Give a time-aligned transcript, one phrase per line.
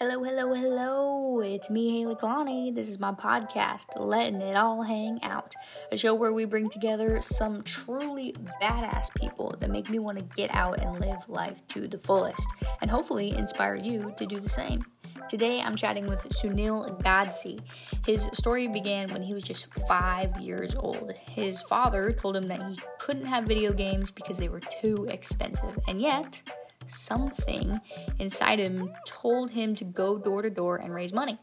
[0.00, 1.40] Hello, hello, hello.
[1.40, 2.72] It's me, Haley Kalani.
[2.72, 5.56] This is my podcast, Letting It All Hang Out,
[5.90, 8.32] a show where we bring together some truly
[8.62, 12.48] badass people that make me want to get out and live life to the fullest,
[12.80, 14.84] and hopefully inspire you to do the same.
[15.28, 17.58] Today, I'm chatting with Sunil Godse.
[18.06, 21.12] His story began when he was just five years old.
[21.28, 25.76] His father told him that he couldn't have video games because they were too expensive,
[25.88, 26.40] and yet,
[26.88, 27.80] something
[28.18, 31.38] inside him told him to go door to door and raise money.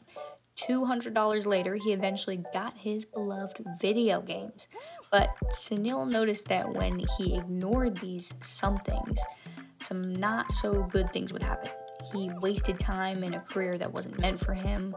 [0.57, 4.67] $200 later, he eventually got his beloved video games.
[5.11, 9.19] But Sunil noticed that when he ignored these somethings,
[9.81, 11.69] some not so good things would happen.
[12.13, 14.95] He wasted time in a career that wasn't meant for him,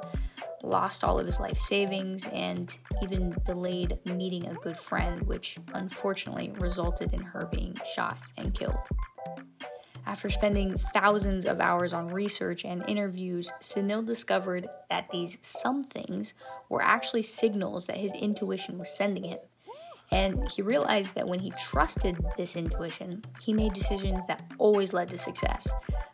[0.62, 6.52] lost all of his life savings, and even delayed meeting a good friend, which unfortunately
[6.58, 8.78] resulted in her being shot and killed.
[10.08, 16.32] After spending thousands of hours on research and interviews, Sunil discovered that these somethings
[16.70, 19.38] were actually signals that his intuition was sending him.
[20.10, 25.10] And he realized that when he trusted this intuition, he made decisions that always led
[25.10, 25.68] to success.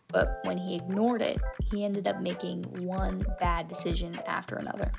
[0.09, 4.91] But when he ignored it, he ended up making one bad decision after another.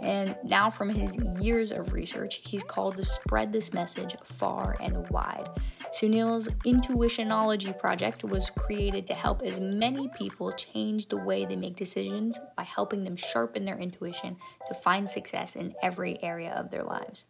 [0.00, 5.08] And now, from his years of research, he's called to spread this message far and
[5.10, 5.48] wide.
[5.92, 11.76] Sunil's Intuitionology project was created to help as many people change the way they make
[11.76, 14.36] decisions by helping them sharpen their intuition
[14.68, 17.26] to find success in every area of their lives.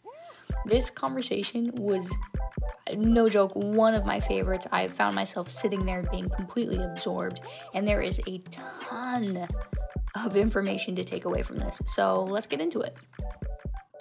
[0.65, 2.15] This conversation was,
[2.95, 4.69] no joke, one of my favorites.
[4.71, 7.41] I found myself sitting there being completely absorbed,
[7.75, 9.49] and there is a ton
[10.15, 11.81] of information to take away from this.
[11.87, 12.97] So let's get into it.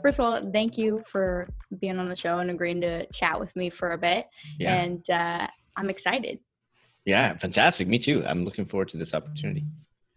[0.02, 1.48] First of all, thank you for
[1.80, 4.28] being on the show and agreeing to chat with me for a bit.
[4.60, 4.76] Yeah.
[4.76, 6.40] And uh, I'm excited.
[7.06, 7.88] Yeah, fantastic.
[7.88, 8.24] Me too.
[8.26, 9.66] I'm looking forward to this opportunity.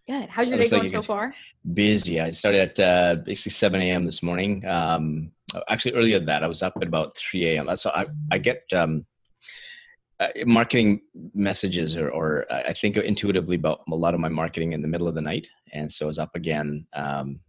[0.07, 0.29] Good.
[0.29, 1.35] How's your day going like so far?
[1.73, 2.21] Busy.
[2.21, 4.05] I started at uh, basically 7 a.m.
[4.05, 4.65] this morning.
[4.67, 5.33] Um,
[5.69, 7.75] actually, earlier than that, I was up at about 3 a.m.
[7.77, 9.06] So I, I get um,
[10.21, 11.00] uh, marketing
[11.34, 15.09] messages or, or I think intuitively about a lot of my marketing in the middle
[15.09, 15.49] of the night.
[15.73, 16.87] And so I was up again.
[16.93, 17.41] Um,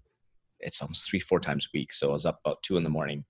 [0.59, 1.93] it's almost three, four times a week.
[1.93, 3.25] So I was up about two in the morning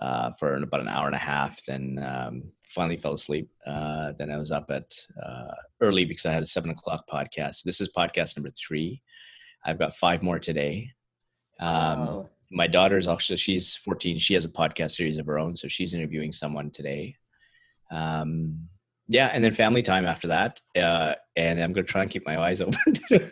[0.00, 1.60] uh, for about an hour and a half.
[1.66, 3.50] Then um, finally fell asleep.
[3.66, 4.92] Uh, then I was up at
[5.22, 7.62] uh, early because I had a seven o'clock podcast.
[7.62, 9.02] This is podcast number three.
[9.64, 10.90] I've got five more today.
[11.60, 12.28] Um, wow.
[12.50, 14.18] My daughter's actually she's 14.
[14.18, 17.16] She has a podcast series of her own, so she's interviewing someone today
[17.90, 18.68] um,
[19.08, 20.60] yeah, and then family time after that.
[20.76, 23.30] Uh, and I'm going to try and keep my eyes open to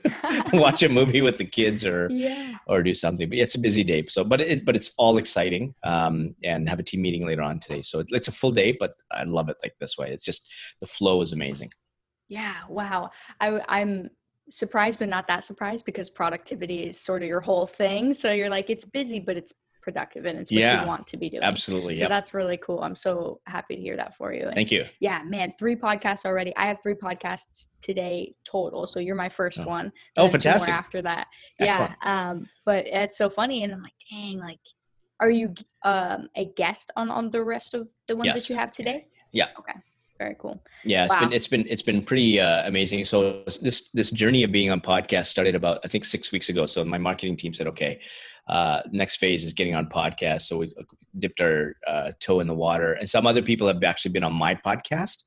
[0.52, 2.54] watch a movie with the kids or yeah.
[2.66, 3.28] or do something.
[3.28, 4.04] But it's a busy day.
[4.08, 5.74] So, but it but it's all exciting.
[5.82, 7.82] Um, and have a team meeting later on today.
[7.82, 10.10] So it's a full day, but I love it like this way.
[10.10, 10.48] It's just
[10.80, 11.70] the flow is amazing.
[12.28, 12.54] Yeah.
[12.68, 13.10] Wow.
[13.40, 14.10] I, I'm
[14.50, 18.14] surprised, but not that surprised because productivity is sort of your whole thing.
[18.14, 19.54] So you're like, it's busy, but it's
[19.84, 21.42] productive and it's what yeah, you want to be doing.
[21.42, 21.94] Absolutely.
[21.94, 22.08] So yep.
[22.08, 22.80] that's really cool.
[22.82, 24.46] I'm so happy to hear that for you.
[24.46, 24.86] And Thank you.
[24.98, 26.56] Yeah, man, three podcasts already.
[26.56, 28.86] I have three podcasts today total.
[28.86, 29.66] So you're my first oh.
[29.66, 29.92] one.
[30.16, 30.72] Oh, fantastic.
[30.72, 31.26] after that.
[31.60, 31.92] Excellent.
[32.02, 32.30] Yeah.
[32.30, 33.62] Um, but it's so funny.
[33.62, 34.60] And I'm like, dang, like,
[35.20, 38.42] are you um, a guest on, on the rest of the ones yes.
[38.42, 39.06] that you have today?
[39.32, 39.48] Yeah.
[39.58, 39.74] Okay
[40.18, 41.20] very cool yeah it's wow.
[41.20, 44.80] been it's been it's been pretty uh, amazing so this this journey of being on
[44.80, 48.00] podcast started about i think six weeks ago so my marketing team said okay
[48.48, 50.42] uh, next phase is getting on podcasts.
[50.42, 50.68] So we
[51.18, 52.94] dipped our uh, toe in the water.
[52.94, 55.24] And some other people have actually been on my podcast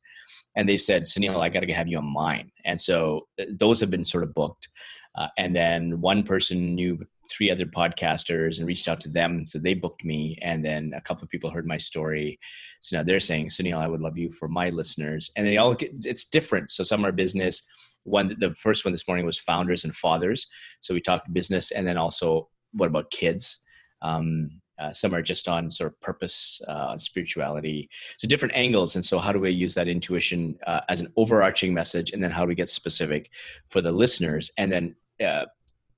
[0.55, 2.51] and they've said, Sunil, I got to have you on mine.
[2.65, 4.67] And so uh, those have been sort of booked.
[5.15, 9.45] Uh, and then one person knew three other podcasters and reached out to them.
[9.47, 10.37] So they booked me.
[10.41, 12.39] And then a couple of people heard my story.
[12.81, 15.31] So now they're saying, Sunil, I would love you for my listeners.
[15.35, 16.71] And they all get, it's different.
[16.71, 17.63] So some are business.
[18.03, 20.47] One, the first one this morning was founders and fathers.
[20.81, 23.59] So we talked business and then also what about kids?
[24.01, 27.89] Um, uh, some are just on sort of purpose, uh, spirituality.
[28.17, 28.95] So different angles.
[28.95, 32.11] And so how do we use that intuition uh, as an overarching message?
[32.11, 33.31] And then how do we get specific
[33.69, 34.51] for the listeners?
[34.57, 35.45] And then uh,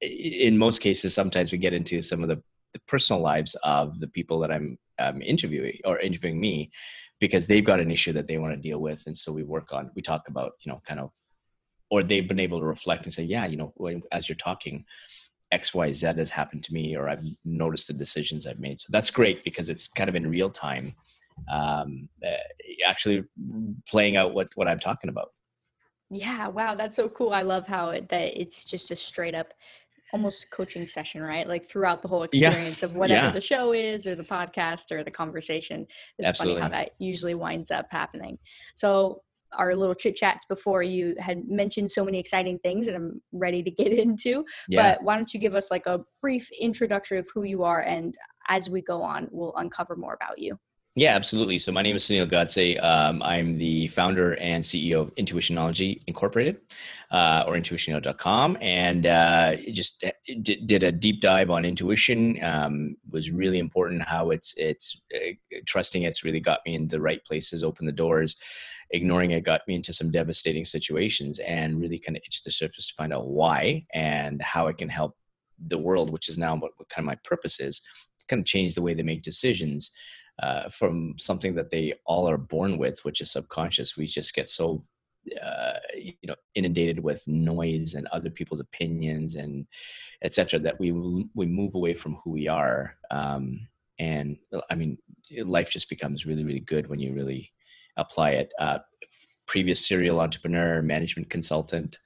[0.02, 2.42] in most cases, sometimes we get into some of the,
[2.74, 6.72] the personal lives of the people that I'm um, interviewing or interviewing me
[7.20, 9.04] because they've got an issue that they want to deal with.
[9.08, 11.12] And so we work on, we talk about, you know, kind of,
[11.92, 13.74] or they've been able to reflect and say, yeah, you know,
[14.12, 14.86] as you're talking,
[15.54, 18.80] XYZ has happened to me or I've noticed the decisions I've made.
[18.80, 20.94] So that's great because it's kind of in real time,
[21.52, 22.30] um, uh,
[22.86, 23.24] actually
[23.88, 25.32] playing out what, what I'm talking about.
[26.12, 26.48] Yeah.
[26.48, 26.76] Wow.
[26.76, 27.34] That's so cool.
[27.34, 29.54] I love how it, that it's just a straight up
[30.12, 31.48] almost coaching session, right?
[31.48, 32.86] Like throughout the whole experience yeah.
[32.86, 33.32] of whatever yeah.
[33.32, 35.86] the show is or the podcast or the conversation.
[36.18, 36.62] It's Absolutely.
[36.62, 38.38] funny how that usually winds up happening.
[38.74, 39.22] So
[39.58, 43.64] our little chit chats before you had mentioned so many exciting things that I'm ready
[43.64, 44.46] to get into.
[44.68, 44.94] Yeah.
[44.94, 48.16] But why don't you give us like a brief introduction of who you are and
[48.50, 50.60] as we go on, we'll uncover more about you.
[50.96, 51.60] Yeah, absolutely.
[51.60, 52.84] So my name is Sunil Godse.
[52.84, 56.58] Um, I'm the founder and CEO of Intuitionology Incorporated,
[57.12, 60.12] uh, or intuitionology.com, and uh, just uh,
[60.42, 62.44] d- did a deep dive on intuition.
[62.44, 65.34] Um, was really important how it's it's uh,
[65.68, 68.36] trusting it's really got me in the right places, opened the doors.
[68.92, 72.88] Ignoring it got me into some devastating situations, and really kind of itched the surface
[72.88, 75.16] to find out why and how it can help
[75.68, 77.82] the world, which is now what, what kind of my purpose is,
[78.28, 79.92] kind of change the way they make decisions
[80.42, 83.98] uh, from something that they all are born with, which is subconscious.
[83.98, 84.86] We just get so
[85.44, 89.68] uh, you know inundated with noise and other people's opinions and
[90.24, 90.60] etc.
[90.60, 92.96] that we we move away from who we are.
[93.12, 93.68] Um,
[94.00, 94.38] and
[94.70, 94.98] I mean,
[95.44, 97.52] life just becomes really really good when you really
[97.98, 98.52] apply it.
[98.60, 98.80] Uh,
[99.46, 101.98] previous serial entrepreneur, management consultant,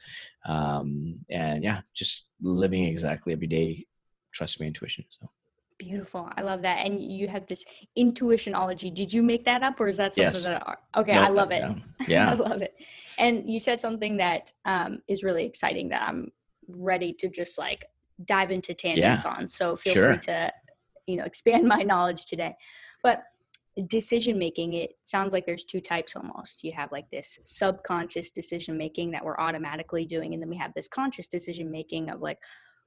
[0.46, 3.86] um, and yeah, just living exactly every day.
[4.34, 5.06] Trust my intuition.
[5.10, 5.30] So.
[5.78, 6.30] Beautiful.
[6.36, 6.86] I love that.
[6.86, 7.66] And you have this
[7.98, 8.94] intuitionology.
[8.94, 10.44] Did you make that up or is that something yes.
[10.44, 11.64] that okay, no, I love it.
[12.08, 12.32] Yeah.
[12.32, 12.74] I love it.
[13.18, 16.32] And you said something that um, is really exciting that I'm
[16.68, 17.86] ready to just like
[18.24, 19.32] dive into tangents yeah.
[19.32, 19.48] on.
[19.48, 20.14] So feel sure.
[20.14, 20.52] free to,
[21.08, 22.56] you know, expand my knowledge today.
[23.02, 23.24] But
[23.82, 26.64] decision making, it sounds like there's two types almost.
[26.64, 30.74] You have like this subconscious decision making that we're automatically doing, and then we have
[30.76, 32.38] this conscious decision making of like,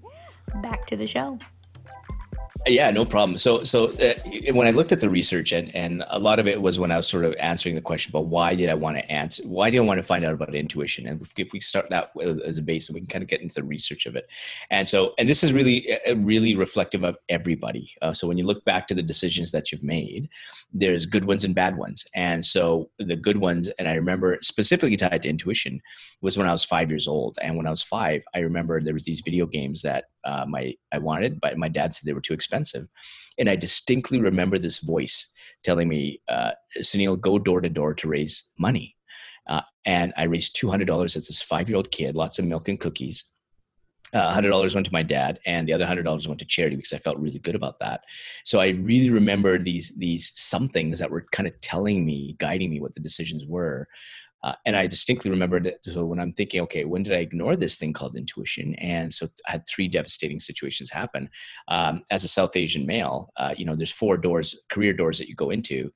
[0.62, 1.38] Back to the show.
[2.66, 3.38] Yeah, no problem.
[3.38, 4.14] So, so uh,
[4.52, 6.96] when I looked at the research, and and a lot of it was when I
[6.96, 9.42] was sort of answering the question, but why did I want to answer?
[9.44, 11.06] Why did I want to find out about intuition?
[11.06, 12.10] And if we start that
[12.44, 14.28] as a base, and we can kind of get into the research of it.
[14.70, 17.94] And so, and this is really, uh, really reflective of everybody.
[18.02, 20.28] Uh, so when you look back to the decisions that you've made,
[20.72, 22.04] there's good ones and bad ones.
[22.14, 25.80] And so the good ones, and I remember specifically tied to intuition,
[26.20, 27.38] was when I was five years old.
[27.40, 30.74] And when I was five, I remember there was these video games that uh, my
[30.92, 32.86] I wanted, but my dad said they were too expensive.
[33.38, 38.08] And I distinctly remember this voice telling me, uh, "Sunil, go door to door to
[38.08, 38.96] raise money."
[39.46, 42.44] Uh, and I raised two hundred dollars as this five year old kid, lots of
[42.44, 43.24] milk and cookies.
[44.12, 46.76] Uh, hundred dollars went to my dad, and the other hundred dollars went to charity
[46.76, 48.02] because I felt really good about that.
[48.44, 52.80] So I really remember these these somethings that were kind of telling me, guiding me
[52.80, 53.86] what the decisions were.
[54.42, 55.84] Uh, and I distinctly remember that.
[55.84, 58.74] So when I'm thinking, okay, when did I ignore this thing called intuition?
[58.76, 61.28] And so I had three devastating situations happen.
[61.68, 65.28] Um, as a South Asian male, uh, you know, there's four doors, career doors that
[65.28, 65.90] you go into,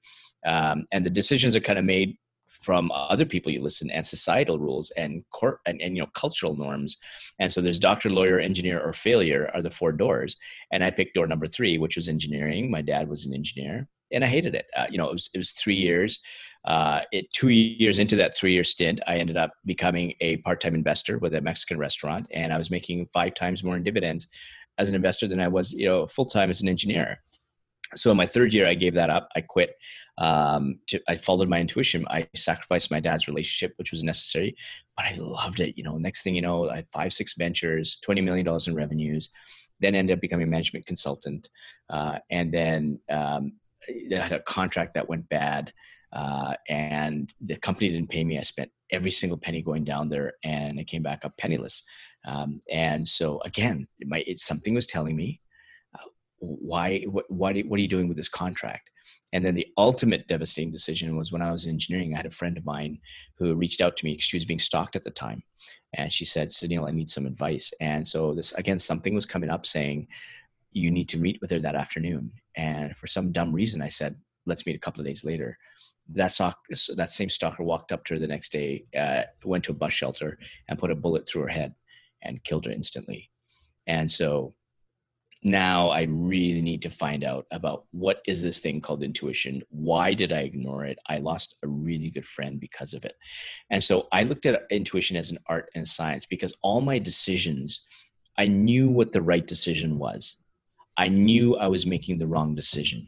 [0.46, 2.18] um, and the decisions are kind of made
[2.62, 6.56] from other people you listen and societal rules and court and, and you know cultural
[6.56, 6.96] norms
[7.38, 10.36] and so there's doctor lawyer engineer or failure are the four doors
[10.72, 14.24] and i picked door number three which was engineering my dad was an engineer and
[14.24, 16.20] i hated it uh, you know it was, it was three years
[16.64, 20.60] uh, it two years into that three year stint, I ended up becoming a part
[20.60, 24.28] time investor with a Mexican restaurant, and I was making five times more in dividends
[24.78, 27.22] as an investor than I was, you know, full time as an engineer.
[27.94, 29.28] So in my third year, I gave that up.
[29.36, 29.74] I quit.
[30.18, 32.06] Um, to, I followed my intuition.
[32.08, 34.56] I sacrificed my dad's relationship, which was necessary,
[34.96, 35.76] but I loved it.
[35.76, 38.74] You know, next thing you know, I had five, six ventures, twenty million dollars in
[38.74, 39.28] revenues.
[39.80, 41.50] Then ended up becoming a management consultant,
[41.90, 43.52] uh, and then um,
[43.88, 45.72] I had a contract that went bad
[46.14, 48.38] uh, and the company didn't pay me.
[48.38, 51.82] I spent every single penny going down there, and I came back up penniless.
[52.26, 55.40] Um, and so again, my it, something was telling me,
[55.94, 57.00] uh, why?
[57.00, 57.24] What?
[57.28, 58.90] What, what are you doing with this contract?
[59.32, 62.14] And then the ultimate devastating decision was when I was in engineering.
[62.14, 62.98] I had a friend of mine
[63.36, 64.16] who reached out to me.
[64.18, 65.42] She was being stalked at the time,
[65.94, 69.50] and she said, "Sunil, I need some advice." And so this again, something was coming
[69.50, 70.06] up saying,
[70.70, 74.14] "You need to meet with her that afternoon." And for some dumb reason, I said,
[74.46, 75.58] "Let's meet a couple of days later."
[76.12, 76.58] That stalker,
[76.96, 79.92] that same stalker walked up to her the next day, uh, went to a bus
[79.92, 81.74] shelter and put a bullet through her head
[82.22, 83.30] and killed her instantly.
[83.86, 84.54] And so
[85.42, 89.62] now I really need to find out about what is this thing called intuition?
[89.68, 90.98] Why did I ignore it?
[91.06, 93.14] I lost a really good friend because of it.
[93.70, 97.84] And so I looked at intuition as an art and science because all my decisions,
[98.38, 100.36] I knew what the right decision was.
[100.96, 103.06] I knew I was making the wrong decision.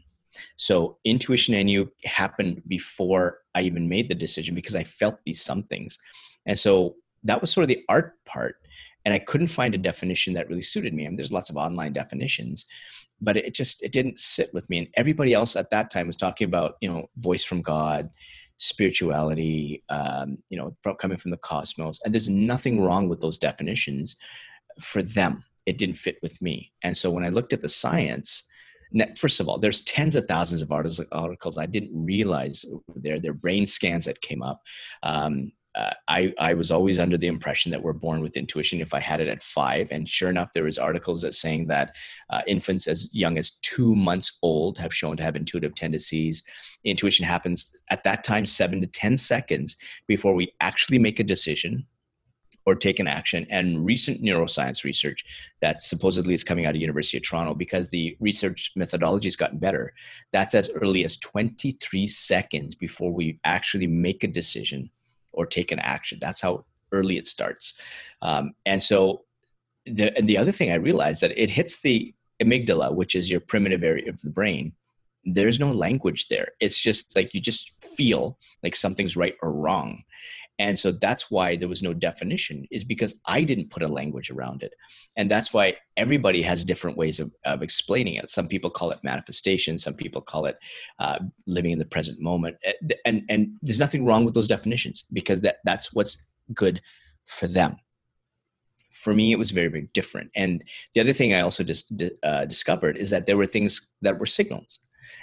[0.55, 5.41] So intuition and you happened before I even made the decision because I felt these
[5.41, 5.97] somethings.
[6.45, 8.57] And so that was sort of the art part.
[9.05, 11.05] And I couldn't find a definition that really suited me.
[11.05, 12.65] I mean, there's lots of online definitions,
[13.21, 14.79] but it just it didn't sit with me.
[14.79, 18.09] And everybody else at that time was talking about, you know, voice from God,
[18.57, 21.99] spirituality, um, you know, from, coming from the cosmos.
[22.03, 24.17] And there's nothing wrong with those definitions
[24.81, 25.43] for them.
[25.65, 26.71] It didn't fit with me.
[26.83, 28.43] And so when I looked at the science,
[29.17, 32.65] first of all, there's tens of thousands of articles I didn't realize
[32.95, 33.19] there.
[33.27, 34.61] are brain scans that came up.
[35.03, 38.95] Um, uh, I, I was always under the impression that we're born with intuition if
[38.95, 39.87] I had it at five.
[39.91, 41.95] And sure enough, there was articles that saying that
[42.31, 46.41] uh, infants as young as two months old have shown to have intuitive tendencies.
[46.83, 49.77] Intuition happens at that time, seven to 10 seconds
[50.07, 51.85] before we actually make a decision
[52.67, 53.47] or take an action.
[53.49, 55.23] And recent neuroscience research
[55.61, 59.57] that supposedly is coming out of university of toronto because the research methodology has gotten
[59.57, 59.93] better
[60.33, 64.89] that's as early as 23 seconds before we actually make a decision
[65.31, 66.17] or take an action.
[66.19, 67.75] That's how early it starts.
[68.21, 69.23] Um, and so
[69.85, 73.39] the, and the other thing i realized that it hits the amygdala which is your
[73.39, 74.73] primitive area of the brain.
[75.23, 76.49] There's no language there.
[76.59, 80.03] It's just like you just feel like something's right or wrong
[80.59, 84.29] and so that's why there was no definition is because i didn't put a language
[84.31, 84.73] around it.
[85.17, 88.29] And that's why everybody has different ways of, of explaining it.
[88.29, 90.57] Some people call it manifestation some people call it
[90.99, 92.57] uh, living in the present moment.
[92.63, 92.73] Eh,
[93.05, 96.23] and and there's nothing wrong with those definitions because that that's what's
[96.53, 96.81] good
[97.25, 97.77] for them.
[98.91, 100.31] For me it was very very different.
[100.35, 104.19] And the other thing i also just uh, discovered is that there were things that
[104.19, 104.79] were signals.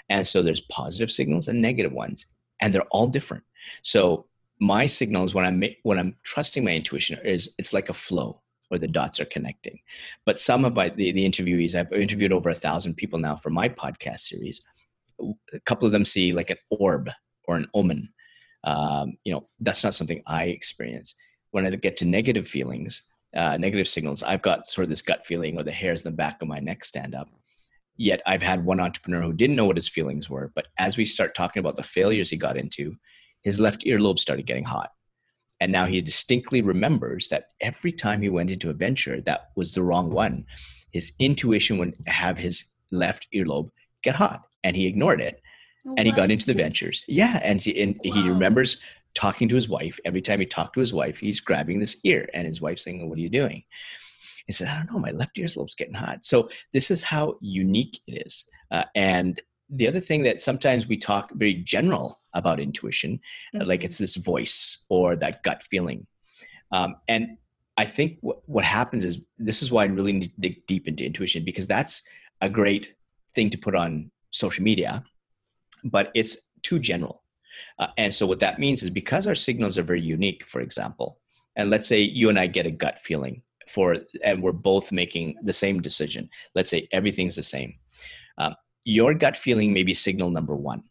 [0.09, 2.27] And so there's positive signals and negative ones
[2.61, 3.45] and they're all different.
[3.83, 4.27] So
[4.61, 8.79] my signals when I'm when I'm trusting my intuition is it's like a flow where
[8.79, 9.79] the dots are connecting.
[10.25, 13.51] But some of my the, the interviewees I've interviewed over a thousand people now for
[13.51, 14.61] my podcast series.
[15.21, 17.11] A couple of them see like an orb
[17.47, 18.09] or an omen.
[18.65, 21.15] Um, you know, that's not something I experience.
[21.51, 23.03] When I get to negative feelings,
[23.37, 26.17] uh, negative signals, I've got sort of this gut feeling where the hairs in the
[26.17, 27.29] back of my neck stand up.
[27.97, 31.05] Yet I've had one entrepreneur who didn't know what his feelings were, but as we
[31.05, 32.97] start talking about the failures he got into,
[33.45, 34.91] his left earlobe started getting hot.
[35.61, 39.73] And now he distinctly remembers that every time he went into a venture that was
[39.73, 40.47] the wrong one,
[40.91, 43.71] his intuition would have his left earlobe
[44.03, 44.43] get hot.
[44.65, 45.41] And he ignored it.
[45.85, 45.99] What?
[45.99, 47.05] And he got into the ventures.
[47.07, 47.39] Yeah.
[47.43, 48.13] And he, and wow.
[48.13, 48.79] he remembers
[49.15, 49.99] talking to his wife.
[50.05, 52.29] Every time he talked to his wife, he's grabbing this ear.
[52.35, 53.63] And his wife's saying, What are you doing?
[54.47, 54.99] He said, I don't know.
[54.99, 56.25] My left earlobe's getting hot.
[56.25, 58.45] So this is how unique it is.
[58.71, 63.21] Uh, and the other thing that sometimes we talk very general about intuition,
[63.55, 63.69] mm-hmm.
[63.69, 66.07] like it's this voice or that gut feeling.
[66.73, 67.39] Um, and
[67.77, 70.87] I think what, what happens is this is why I really need to dig deep
[70.87, 72.03] into intuition because that's
[72.41, 72.95] a great
[73.35, 75.05] thing to put on social media,
[75.85, 77.23] but it's too general.
[77.79, 81.19] Uh, and so what that means is because our signals are very unique, for example,
[81.57, 85.37] and let's say you and I get a gut feeling for, and we're both making
[85.43, 86.29] the same decision.
[86.55, 87.75] Let's say everything's the same.
[88.39, 90.83] Um, your gut feeling may be signal number one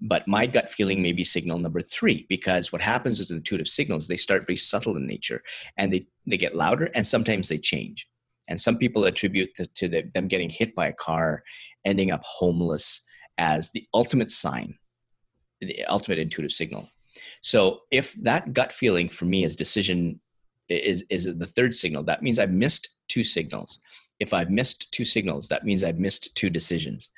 [0.00, 4.06] but my gut feeling may be signal number three because what happens is intuitive signals
[4.06, 5.42] they start very subtle in nature
[5.76, 8.08] and they, they get louder and sometimes they change.
[8.46, 11.42] And some people attribute to, to the, them getting hit by a car
[11.84, 13.02] ending up homeless
[13.36, 14.74] as the ultimate sign
[15.60, 16.88] the ultimate intuitive signal.
[17.40, 20.20] So if that gut feeling for me is decision
[20.68, 23.80] is is the third signal that means i've missed two signals
[24.20, 27.10] if I've missed two signals, that means I've missed two decisions.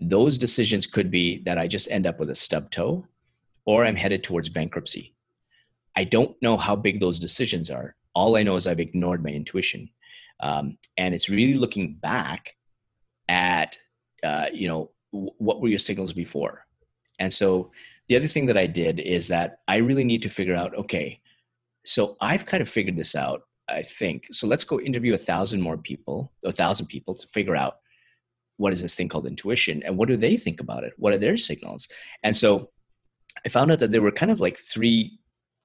[0.00, 3.06] Those decisions could be that I just end up with a stub toe
[3.64, 5.14] or I'm headed towards bankruptcy.
[5.96, 7.94] I don't know how big those decisions are.
[8.14, 9.88] All I know is I've ignored my intuition.
[10.40, 12.56] Um, and it's really looking back
[13.28, 13.78] at,
[14.22, 16.66] uh, you know, w- what were your signals before?
[17.18, 17.70] And so
[18.08, 21.20] the other thing that I did is that I really need to figure out okay,
[21.84, 24.26] so I've kind of figured this out, I think.
[24.30, 27.78] So let's go interview a thousand more people, a thousand people to figure out
[28.56, 30.92] what is this thing called intuition and what do they think about it?
[30.96, 31.88] What are their signals?
[32.22, 32.70] And so
[33.44, 35.18] I found out that there were kind of like three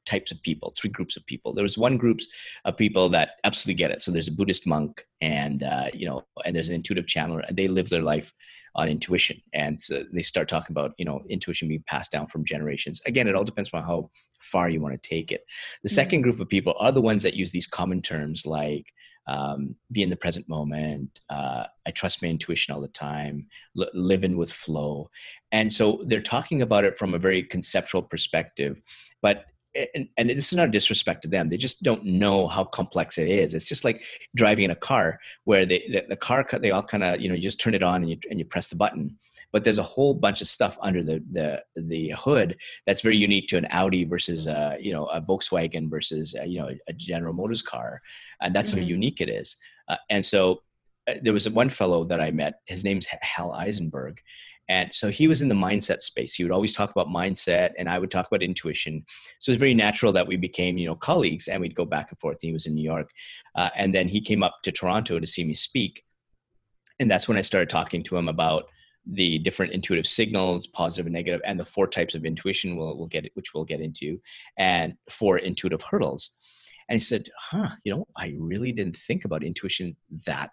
[0.09, 1.53] types of people, three groups of people.
[1.53, 2.27] There was one groups
[2.65, 4.01] of people that absolutely get it.
[4.01, 7.55] So there's a Buddhist monk, and uh, you know, and there's an intuitive channeler, and
[7.55, 8.33] they live their life
[8.75, 12.45] on intuition, and so they start talking about you know intuition being passed down from
[12.45, 13.01] generations.
[13.05, 15.41] Again, it all depends on how far you want to take it.
[15.83, 15.95] The mm-hmm.
[15.95, 18.87] second group of people are the ones that use these common terms like
[19.27, 21.19] um, be in the present moment.
[21.29, 23.45] Uh, I trust my intuition all the time.
[23.79, 25.09] L- live in with flow,
[25.51, 28.81] and so they're talking about it from a very conceptual perspective,
[29.21, 29.45] but
[29.95, 31.49] and, and, this is not a disrespect to them.
[31.49, 33.53] They just don't know how complex it is.
[33.53, 34.03] It's just like
[34.35, 37.35] driving in a car where they, the, the car, they all kind of, you know,
[37.35, 39.17] you just turn it on and you, and you press the button.
[39.51, 42.55] But there's a whole bunch of stuff under the, the, the hood
[42.85, 46.59] that's very unique to an Audi versus, a, you know, a Volkswagen versus, a, you
[46.59, 48.01] know, a General Motors car.
[48.41, 48.81] And that's mm-hmm.
[48.81, 49.57] how unique it is.
[49.87, 50.61] Uh, and so
[51.21, 54.21] there was one fellow that I met, his name's Hal Eisenberg
[54.69, 56.35] and so he was in the mindset space.
[56.35, 59.03] He would always talk about mindset, and I would talk about intuition.
[59.39, 62.11] So it was very natural that we became, you know, colleagues, and we'd go back
[62.11, 62.37] and forth.
[62.41, 63.09] He was in New York,
[63.55, 66.03] uh, and then he came up to Toronto to see me speak,
[66.99, 68.65] and that's when I started talking to him about
[69.07, 73.07] the different intuitive signals, positive and negative, and the four types of intuition we'll, we'll
[73.07, 74.21] get, which we'll get into,
[74.57, 76.31] and four intuitive hurdles.
[76.89, 79.95] And he said, "Huh, you know, I really didn't think about intuition
[80.27, 80.51] that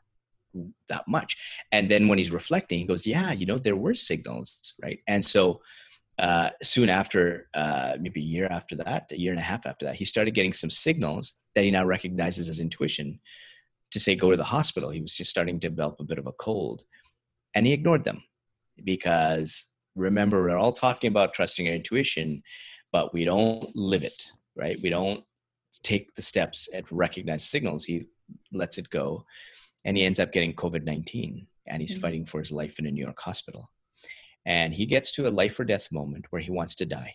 [0.88, 1.36] that much.
[1.72, 4.98] And then when he's reflecting, he goes, yeah, you know, there were signals, right?
[5.06, 5.60] And so
[6.18, 9.86] uh, soon after, uh, maybe a year after that, a year and a half after
[9.86, 13.20] that, he started getting some signals that he now recognizes as intuition
[13.90, 14.90] to say, go to the hospital.
[14.90, 16.84] He was just starting to develop a bit of a cold.
[17.54, 18.22] And he ignored them
[18.82, 22.42] because remember, we're all talking about trusting our intuition,
[22.92, 24.78] but we don't live it, right?
[24.82, 25.24] We don't
[25.82, 27.84] take the steps and recognize signals.
[27.84, 28.06] He
[28.52, 29.24] lets it go
[29.86, 32.00] and he ends up getting COVID 19 and he's mm-hmm.
[32.00, 33.70] fighting for his life in a New York hospital.
[34.44, 37.14] And he gets to a life or death moment where he wants to die.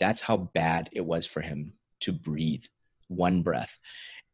[0.00, 2.64] That's how bad it was for him to breathe
[3.08, 3.78] one breath.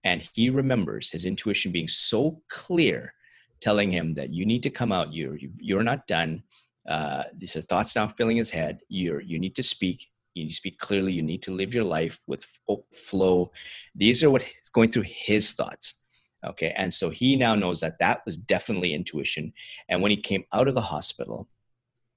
[0.05, 3.13] And he remembers his intuition being so clear,
[3.61, 5.13] telling him that you need to come out.
[5.13, 6.43] You're, you're not done.
[6.89, 8.81] Uh, these are thoughts now filling his head.
[8.89, 10.07] You're, you need to speak.
[10.35, 11.13] You need to speak clearly.
[11.13, 12.47] You need to live your life with
[12.93, 13.53] flow.
[13.95, 16.03] These are what going through his thoughts.
[16.47, 16.73] Okay.
[16.77, 19.53] And so he now knows that that was definitely intuition.
[19.89, 21.49] And when he came out of the hospital,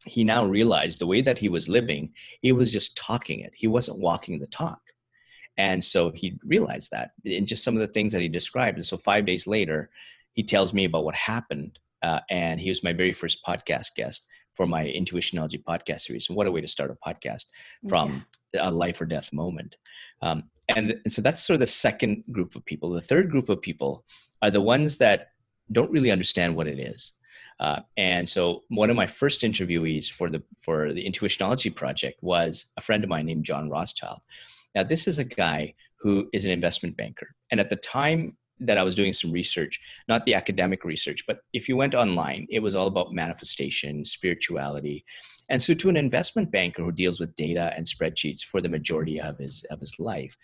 [0.06, 3.54] he now realized the way that he was living, he was just talking it.
[3.56, 4.82] He wasn't walking the talk.
[5.58, 8.78] And so he realized that in just some of the things that he described.
[8.78, 9.90] And so five days later,
[10.34, 11.78] he tells me about what happened.
[12.02, 16.30] Uh, and he was my very first podcast guest for my Intuitionology podcast series.
[16.30, 17.46] And what a way to start a podcast
[17.88, 18.70] from yeah.
[18.70, 19.76] a life or death moment.
[20.22, 20.44] Um,
[20.76, 22.92] and, and so that's sort of the second group of people.
[22.92, 24.06] The third group of people
[24.42, 25.30] are the ones that
[25.72, 27.14] don't really understand what it is.
[27.60, 32.68] Uh, and so one of my first interviewees for the for the Intuitionology project was
[32.78, 34.20] a friend of mine named John Rothschild.
[34.74, 38.78] Now this is a guy who is an investment banker, and at the time that
[38.78, 42.60] I was doing some research, not the academic research, but if you went online, it
[42.60, 45.04] was all about manifestation, spirituality.
[45.50, 49.20] And so to an investment banker who deals with data and spreadsheets for the majority
[49.20, 50.38] of his of his life,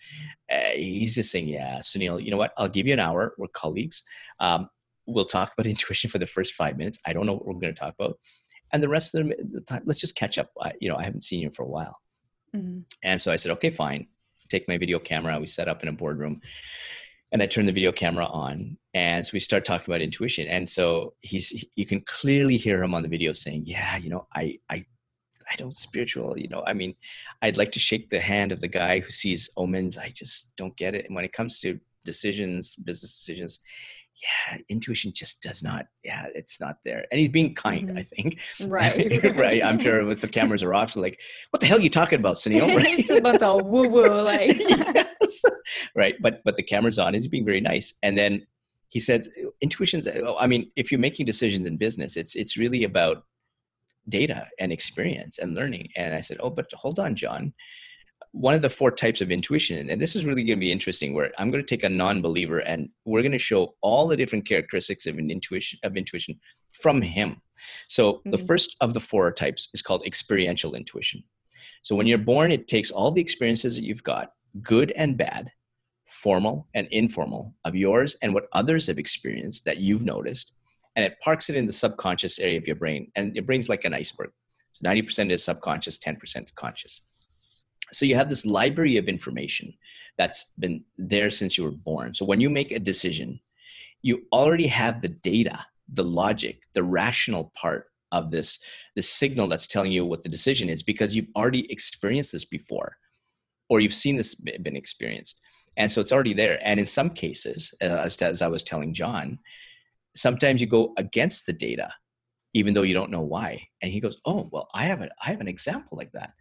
[0.52, 2.52] uh, he's just saying, yeah, Sunil, you know what?
[2.58, 3.34] I'll give you an hour.
[3.38, 4.02] We're colleagues.
[4.40, 4.68] Um,
[5.06, 6.98] we'll talk about intuition for the first five minutes.
[7.06, 8.18] I don't know what we're going to talk about.
[8.72, 10.50] And the rest of the time, let's just catch up.
[10.60, 11.96] I, you know, I haven't seen you for a while.
[12.54, 12.80] Mm-hmm.
[13.02, 14.08] And so I said, okay, fine.
[14.50, 15.38] Take my video camera.
[15.40, 16.42] We set up in a boardroom
[17.32, 20.46] and I turn the video camera on, and so we start talking about intuition.
[20.48, 24.26] And so he's you can clearly hear him on the video saying, "Yeah, you know,
[24.34, 24.84] I I
[25.50, 26.38] I don't spiritual.
[26.38, 26.94] You know, I mean,
[27.42, 29.98] I'd like to shake the hand of the guy who sees omens.
[29.98, 31.06] I just don't get it.
[31.06, 33.60] And when it comes to decisions, business decisions,
[34.22, 35.86] yeah, intuition just does not.
[36.04, 37.06] Yeah, it's not there.
[37.10, 37.98] And he's being kind, mm-hmm.
[37.98, 38.38] I think.
[38.60, 39.36] Right.
[39.36, 39.62] right.
[39.62, 42.18] I'm sure with the cameras are off, so like, what the hell are you talking
[42.18, 42.76] about, Sunil?
[42.76, 42.98] Right?
[42.98, 44.58] it's a bunch of woo woo, like.
[44.58, 45.42] yes.
[45.94, 46.16] Right.
[46.20, 47.14] But but the camera's on.
[47.14, 48.46] He's being very nice, and then
[48.88, 49.28] he says,
[49.60, 50.08] intuition's.
[50.38, 53.24] I mean, if you're making decisions in business, it's it's really about
[54.08, 55.88] data and experience and learning.
[55.96, 57.52] And I said, oh, but hold on, John
[58.38, 61.12] one of the four types of intuition and this is really going to be interesting
[61.12, 64.46] where i'm going to take a non-believer and we're going to show all the different
[64.46, 66.38] characteristics of an intuition of intuition
[66.72, 67.36] from him
[67.88, 68.30] so mm-hmm.
[68.30, 71.22] the first of the four types is called experiential intuition
[71.82, 75.50] so when you're born it takes all the experiences that you've got good and bad
[76.06, 80.54] formal and informal of yours and what others have experienced that you've noticed
[80.96, 83.84] and it parks it in the subconscious area of your brain and your brain's like
[83.84, 84.30] an iceberg
[84.72, 87.02] So 90% is subconscious, 10% conscious.
[87.92, 89.72] So you have this library of information
[90.16, 92.14] that's been there since you were born.
[92.14, 93.40] So when you make a decision,
[94.02, 95.58] you already have the data,
[95.92, 98.58] the logic, the rational part of this
[98.96, 102.96] the signal that's telling you what the decision is because you've already experienced this before
[103.68, 105.40] or you've seen this been experienced.
[105.76, 106.58] And so it's already there.
[106.62, 109.38] And in some cases, uh, as, as I was telling John,
[110.14, 111.92] sometimes you go against the data,
[112.54, 113.68] even though you don't know why.
[113.82, 116.32] And he goes, "Oh, well, I have a, I have an example like that."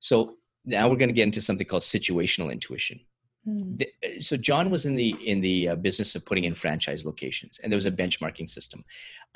[0.00, 3.00] So now we're going to get into something called situational intuition.
[3.48, 3.76] Mm.
[3.76, 7.04] The, uh, so John was in the in the uh, business of putting in franchise
[7.04, 8.84] locations, and there was a benchmarking system.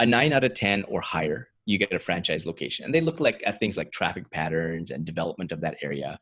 [0.01, 3.21] A nine out of ten or higher, you get a franchise location, and they look
[3.21, 6.19] like at things like traffic patterns and development of that area.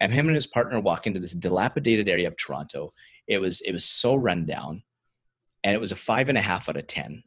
[0.00, 2.92] And him and his partner walk into this dilapidated area of Toronto.
[3.28, 4.82] It was it was so run down,
[5.62, 7.22] and it was a five and a half out of ten.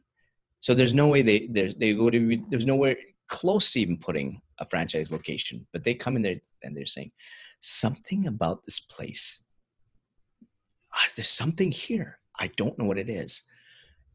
[0.60, 2.96] So there's no way they there's they would there's nowhere
[3.40, 5.66] close to even putting a franchise location.
[5.72, 7.12] But they come in there and they're saying
[7.58, 9.42] something about this place
[10.94, 12.18] Ah, there's something here.
[12.38, 13.42] I don't know what it is.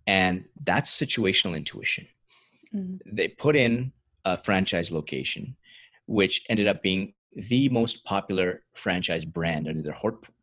[0.05, 2.07] And that's situational intuition.
[2.73, 3.15] Mm-hmm.
[3.15, 3.91] They put in
[4.25, 5.55] a franchise location,
[6.05, 9.97] which ended up being the most popular franchise brand under their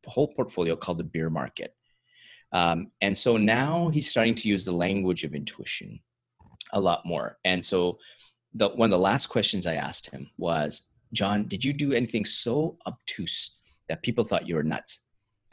[0.06, 1.74] whole portfolio called the beer market.
[2.52, 6.00] Um, and so now he's starting to use the language of intuition
[6.72, 7.38] a lot more.
[7.44, 7.98] And so
[8.54, 12.24] the, one of the last questions I asked him was, John, did you do anything
[12.24, 13.56] so obtuse
[13.88, 15.00] that people thought you were nuts?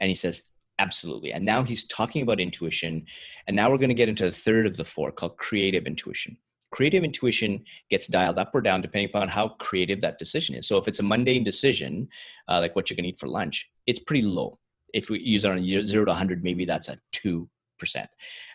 [0.00, 0.44] And he says,
[0.78, 1.32] Absolutely.
[1.32, 3.04] And now he's talking about intuition.
[3.46, 6.36] And now we're going to get into the third of the four called creative intuition.
[6.72, 10.66] Creative intuition gets dialed up or down depending upon how creative that decision is.
[10.66, 12.08] So if it's a mundane decision,
[12.48, 14.58] uh, like what you're going to eat for lunch, it's pretty low.
[14.94, 17.46] If we use it on zero to 100, maybe that's a 2%.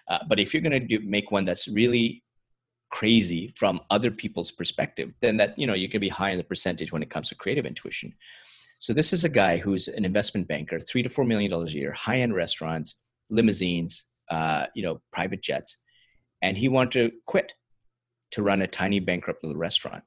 [0.10, 2.24] Uh, but if you're going to make one that's really
[2.90, 6.44] crazy from other people's perspective, then that, you know, you can be high in the
[6.44, 8.14] percentage when it comes to creative intuition.
[8.80, 11.78] So this is a guy who's an investment banker, three to four million dollars a
[11.78, 15.78] year, high end restaurants, limousines, uh, you know, private jets,
[16.42, 17.54] and he wanted to quit
[18.32, 20.04] to run a tiny bankrupt little restaurant.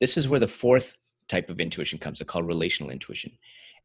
[0.00, 0.96] This is where the fourth
[1.28, 3.32] type of intuition comes, called relational intuition.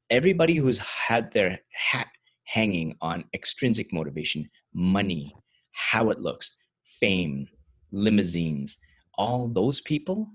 [0.09, 2.07] Everybody who's had their hat
[2.45, 5.35] hanging on extrinsic motivation, money,
[5.71, 6.55] how it looks,
[6.99, 7.47] fame,
[7.91, 8.77] limousines,
[9.15, 10.29] all those people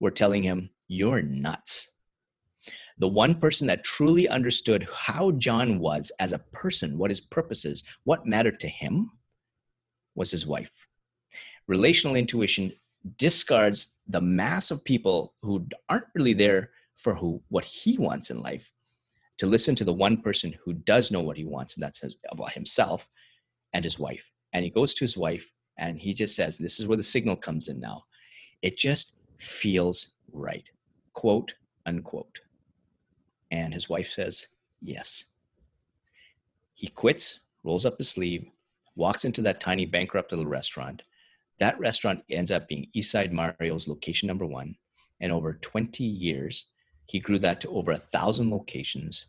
[0.00, 1.94] were telling him, You're nuts
[2.98, 7.82] the one person that truly understood how John was as a person, what his purposes,
[8.04, 9.10] what mattered to him,
[10.14, 10.70] was his wife.
[11.66, 12.72] Relational intuition
[13.16, 18.40] discards the mass of people who aren't really there for who what he wants in
[18.40, 18.72] life
[19.38, 22.16] to listen to the one person who does know what he wants and that's his,
[22.30, 23.08] about himself
[23.72, 26.86] and his wife and he goes to his wife and he just says this is
[26.86, 28.04] where the signal comes in now
[28.62, 30.70] it just feels right
[31.12, 31.54] quote
[31.86, 32.40] unquote
[33.54, 34.48] and his wife says,
[34.82, 35.26] Yes.
[36.74, 38.48] He quits, rolls up his sleeve,
[38.96, 41.02] walks into that tiny bankrupt little restaurant.
[41.60, 44.74] That restaurant ends up being East Side Mario's location number one.
[45.20, 46.64] And over 20 years,
[47.06, 49.26] he grew that to over a thousand locations,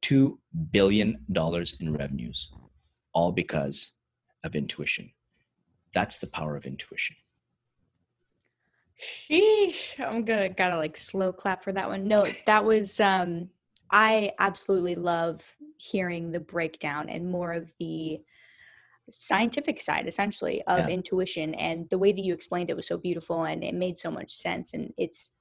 [0.00, 0.38] $2
[0.70, 1.18] billion
[1.80, 2.50] in revenues,
[3.12, 3.92] all because
[4.44, 5.10] of intuition.
[5.94, 7.16] That's the power of intuition.
[9.00, 9.98] Sheesh.
[9.98, 12.06] I'm gonna gotta like slow clap for that one.
[12.06, 13.50] No, that was um
[13.90, 15.44] I absolutely love
[15.76, 18.20] hearing the breakdown and more of the
[19.10, 20.88] scientific side essentially of yeah.
[20.88, 24.10] intuition and the way that you explained it was so beautiful and it made so
[24.10, 25.32] much sense and it's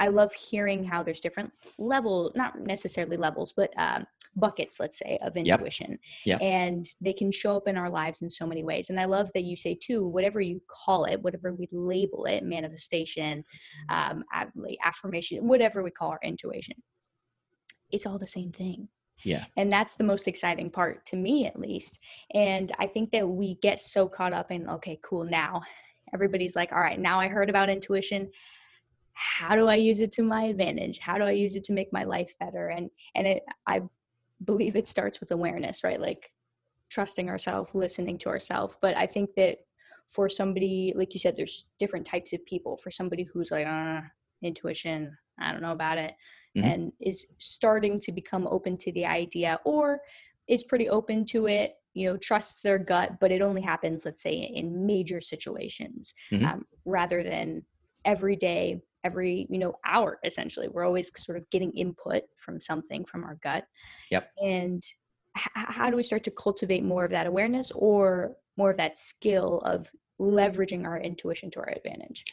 [0.00, 5.18] I love hearing how there's different level, not necessarily levels, but um, buckets, let's say,
[5.22, 5.98] of intuition.
[6.24, 6.40] Yep.
[6.40, 6.42] Yep.
[6.42, 8.88] And they can show up in our lives in so many ways.
[8.88, 12.42] And I love that you say, too, whatever you call it, whatever we label it,
[12.42, 13.44] manifestation,
[13.90, 14.24] um,
[14.82, 16.76] affirmation, whatever we call our intuition,
[17.90, 18.88] it's all the same thing.
[19.22, 19.44] Yeah.
[19.58, 22.00] And that's the most exciting part to me, at least.
[22.32, 25.60] And I think that we get so caught up in, okay, cool, now
[26.14, 28.30] everybody's like, all right, now I heard about intuition
[29.12, 30.98] how do i use it to my advantage?
[30.98, 32.68] How do i use it to make my life better?
[32.68, 33.82] And and it i
[34.44, 36.00] believe it starts with awareness right?
[36.00, 36.30] Like
[36.88, 38.76] trusting ourselves listening to ourselves.
[38.80, 39.58] But i think that
[40.06, 42.76] for somebody like you said there's different types of people.
[42.76, 44.00] For somebody who's like uh,
[44.42, 46.14] intuition i don't know about it
[46.56, 46.66] mm-hmm.
[46.66, 50.00] and is starting to become open to the idea or
[50.48, 54.22] is pretty open to it you know trusts their gut but it only happens let's
[54.22, 56.46] say in major situations mm-hmm.
[56.46, 57.62] um, rather than
[58.04, 60.68] every day every you know hour essentially.
[60.68, 63.64] We're always sort of getting input from something from our gut.
[64.10, 64.30] Yep.
[64.42, 64.82] And
[65.36, 68.98] h- how do we start to cultivate more of that awareness or more of that
[68.98, 72.24] skill of leveraging our intuition to our advantage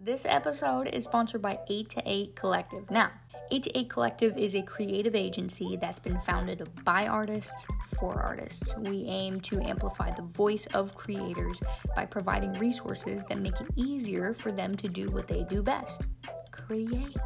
[0.00, 2.88] This episode is sponsored by 8 to 8 Collective.
[2.88, 3.10] Now,
[3.50, 7.66] 8 to 8 Collective is a creative agency that's been founded by artists
[7.98, 8.76] for artists.
[8.76, 11.60] We aim to amplify the voice of creators
[11.96, 16.06] by providing resources that make it easier for them to do what they do best
[16.52, 17.16] create.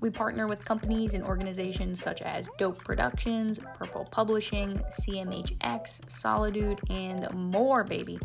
[0.00, 7.32] We partner with companies and organizations such as Dope Productions, Purple Publishing, CMHX, Solitude, and
[7.32, 8.18] more, baby.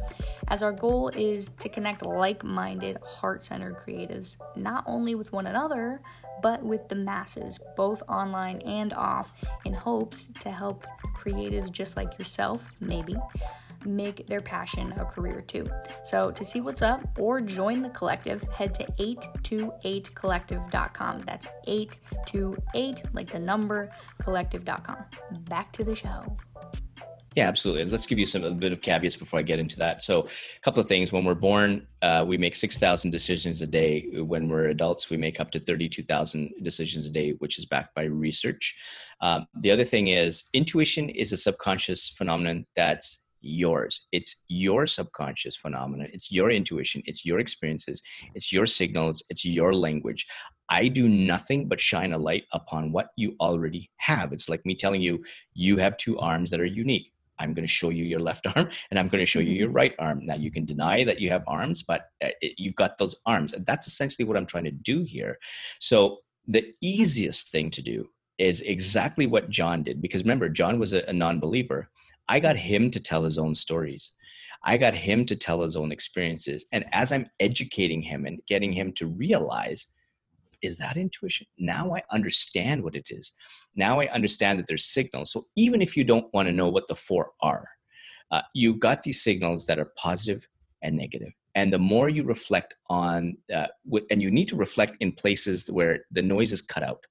[0.47, 5.47] As our goal is to connect like minded, heart centered creatives, not only with one
[5.47, 6.01] another,
[6.41, 9.31] but with the masses, both online and off,
[9.65, 10.85] in hopes to help
[11.15, 13.15] creatives just like yourself, maybe
[13.85, 15.65] make their passion a career too.
[16.03, 21.19] So, to see what's up or join the collective, head to 828collective.com.
[21.19, 23.89] That's 828, like the number,
[24.19, 24.97] collective.com.
[25.49, 26.37] Back to the show.
[27.35, 27.85] Yeah, absolutely.
[27.85, 30.03] Let's give you some a bit of caveats before I get into that.
[30.03, 31.11] So, a couple of things.
[31.11, 34.09] When we're born, uh, we make six thousand decisions a day.
[34.13, 37.93] When we're adults, we make up to thirty-two thousand decisions a day, which is backed
[37.93, 38.75] by research.
[39.21, 44.07] Um, the other thing is, intuition is a subconscious phenomenon that's yours.
[44.11, 46.07] It's your subconscious phenomenon.
[46.13, 47.01] It's your intuition.
[47.05, 48.01] It's your experiences.
[48.35, 49.23] It's your signals.
[49.29, 50.25] It's your language.
[50.69, 54.31] I do nothing but shine a light upon what you already have.
[54.33, 55.23] It's like me telling you,
[55.53, 57.11] you have two arms that are unique.
[57.39, 59.67] I'm going to show you your left arm and I'm going to show you your
[59.67, 59.75] mm-hmm.
[59.75, 60.25] right arm.
[60.25, 63.53] Now, you can deny that you have arms, but uh, it, you've got those arms.
[63.53, 65.39] And that's essentially what I'm trying to do here.
[65.79, 70.01] So, the easiest thing to do is exactly what John did.
[70.01, 71.89] Because remember, John was a, a non believer.
[72.29, 74.11] I got him to tell his own stories.
[74.63, 76.65] I got him to tell his own experiences.
[76.71, 79.87] And as I'm educating him and getting him to realize,
[80.61, 81.47] is that intuition?
[81.57, 83.31] Now I understand what it is.
[83.75, 85.31] Now I understand that there's signals.
[85.31, 87.65] So even if you don't want to know what the four are,
[88.31, 90.47] uh, you got these signals that are positive
[90.83, 91.31] and negative.
[91.55, 93.67] And the more you reflect on, uh,
[94.11, 97.03] and you need to reflect in places where the noise is cut out.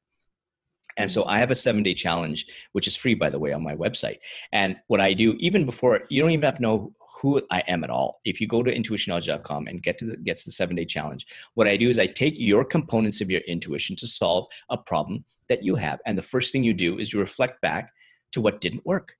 [0.99, 1.31] And so mm-hmm.
[1.31, 4.19] I have a seven day challenge, which is free, by the way, on my website.
[4.53, 7.83] And what I do, even before, you don't even have to know who I am
[7.85, 8.21] at all.
[8.25, 11.67] If you go to intuitionology.com and get to the, gets the seven day challenge, what
[11.67, 15.63] I do is I take your components of your intuition to solve a problem that
[15.63, 16.01] you have.
[16.05, 17.93] And the first thing you do is you reflect back
[18.33, 19.15] to what didn't work.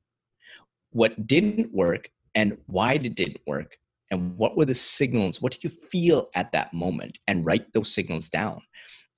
[0.91, 3.79] What didn't work and why it didn't work
[4.11, 7.93] and what were the signals what did you feel at that moment and write those
[7.93, 8.61] signals down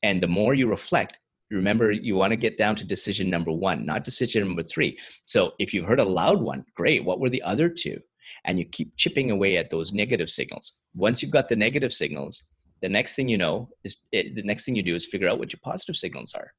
[0.03, 1.18] and the more you reflect
[1.50, 4.98] remember you want to get down to decision number one not decision number three.
[5.22, 8.00] So if you heard a loud one great what were the other two?
[8.44, 10.74] And you keep chipping away at those negative signals.
[10.94, 12.42] Once you've got the negative signals
[12.80, 15.38] the next thing you know is it, the next thing you do is figure out
[15.38, 16.52] what your positive signals are.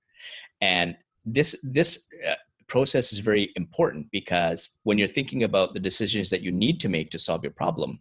[0.61, 2.35] And this this uh,
[2.67, 6.89] process is very important because when you're thinking about the decisions that you need to
[6.89, 7.99] make to solve your problem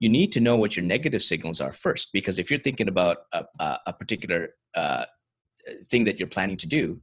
[0.00, 2.08] you need to know what your negative signals are first.
[2.12, 3.44] Because if you're thinking about a,
[3.86, 5.04] a particular uh,
[5.90, 7.00] thing that you're planning to do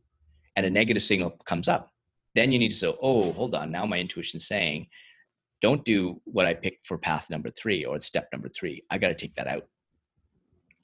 [0.56, 1.92] and a negative signal comes up
[2.36, 4.88] then you need to say oh hold on now my intuition's saying
[5.62, 8.84] don't do what i picked for path number three or step number three.
[8.90, 9.68] I got to take that out.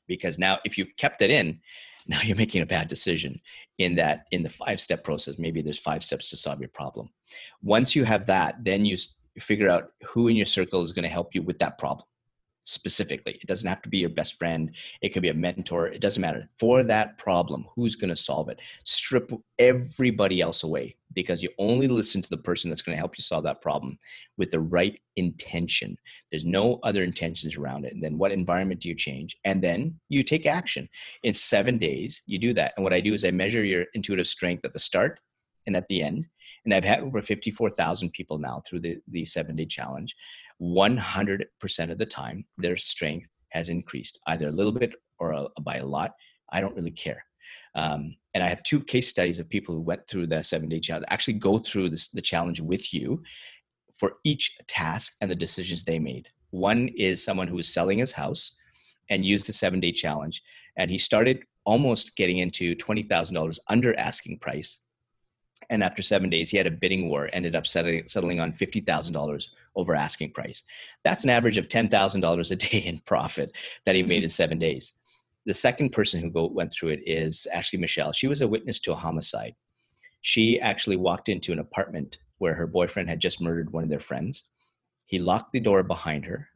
[0.08, 1.60] Because now if you kept it in
[2.08, 3.40] now you're making a bad decision
[3.78, 5.40] in that in the five step process.
[5.40, 7.10] Maybe there's five steps to solve your problem.
[7.62, 8.98] Once you have that then you
[9.40, 12.06] figure out who in your circle is going to help you with that problem
[12.64, 13.38] specifically.
[13.42, 14.72] It doesn't have to be your best friend.
[15.02, 15.88] It could be a mentor.
[15.88, 16.50] It doesn't matter.
[16.60, 18.62] For that problem, who's going to solve it?
[18.84, 23.18] Strip everybody else away because you only listen to the person that's going to help
[23.18, 23.98] you solve that problem
[24.38, 25.96] with the right intention.
[26.32, 27.94] There's no other intentions around it.
[27.94, 29.38] And then what environment do you change?
[29.46, 30.90] And then you take action.
[31.24, 32.74] In seven days, you do that.
[32.78, 35.20] And what I do is I measure your intuitive strength at the start
[35.68, 36.28] and at the end.
[36.66, 40.16] And I've had over 54,000 people now through the, the seven day challenge.
[40.62, 45.78] 100% of the time, their strength has increased either a little bit or a, by
[45.78, 46.12] a lot.
[46.52, 47.24] I don't really care.
[47.76, 50.80] Um, and I have two case studies of people who went through the seven day
[50.80, 53.22] challenge, actually go through this, the challenge with you
[53.96, 56.30] for each task and the decisions they made.
[56.52, 58.56] One is someone who was selling his house
[59.10, 60.42] and used the seven day challenge.
[60.78, 64.80] And he started almost getting into $20,000 under asking price
[65.74, 69.48] and after seven days, he had a bidding war, ended up settling, settling on $50,000
[69.76, 70.62] over asking price.
[71.04, 74.94] That's an average of $10,000 a day in profit that he made in seven days.
[75.48, 78.12] The second person who go, went through it is Ashley Michelle.
[78.12, 79.56] She was a witness to a homicide.
[80.22, 84.00] She actually walked into an apartment where her boyfriend had just murdered one of their
[84.00, 84.44] friends.
[85.08, 86.50] He locked the door behind her,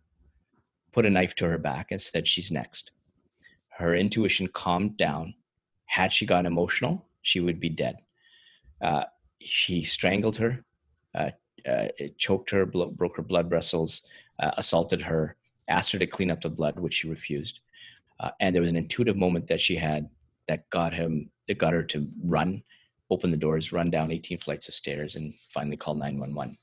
[0.94, 2.92] put a knife to her back, and said, She's next.
[3.70, 5.34] Her intuition calmed down.
[5.86, 7.98] Had she gone emotional, she would be dead
[8.82, 9.06] uh,
[9.40, 10.64] he strangled her,
[11.16, 11.32] uh,
[11.68, 11.88] uh,
[12.18, 14.04] choked her, broke her blood vessels,
[14.40, 15.36] uh, assaulted her,
[15.68, 17.60] asked her to clean up the blood, which she refused.
[18.20, 20.10] uh, and there was an intuitive moment that she had
[20.48, 22.64] that got him that got her to run
[23.10, 26.58] open the doors run down 18 flights of stairs and finally call 911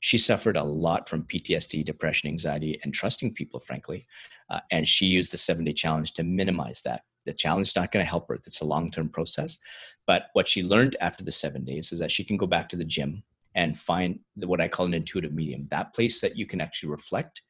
[0.00, 4.06] she suffered a lot from ptsd depression anxiety and trusting people frankly
[4.50, 7.92] uh, and she used the seven day challenge to minimize that the challenge is not
[7.92, 9.58] going to help her it's a long-term process
[10.06, 12.76] but what she learned after the seven days is that she can go back to
[12.76, 13.22] the gym
[13.54, 17.42] and find what i call an intuitive medium that place that you can actually reflect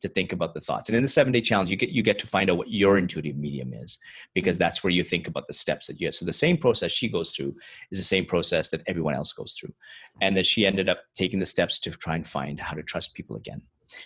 [0.00, 0.88] to think about the thoughts.
[0.88, 2.98] And in the seven day challenge, you get you get to find out what your
[2.98, 3.98] intuitive medium is
[4.34, 4.64] because mm-hmm.
[4.64, 6.14] that's where you think about the steps that you have.
[6.14, 7.54] So the same process she goes through
[7.90, 9.72] is the same process that everyone else goes through.
[10.20, 13.14] And that she ended up taking the steps to try and find how to trust
[13.14, 13.62] people again.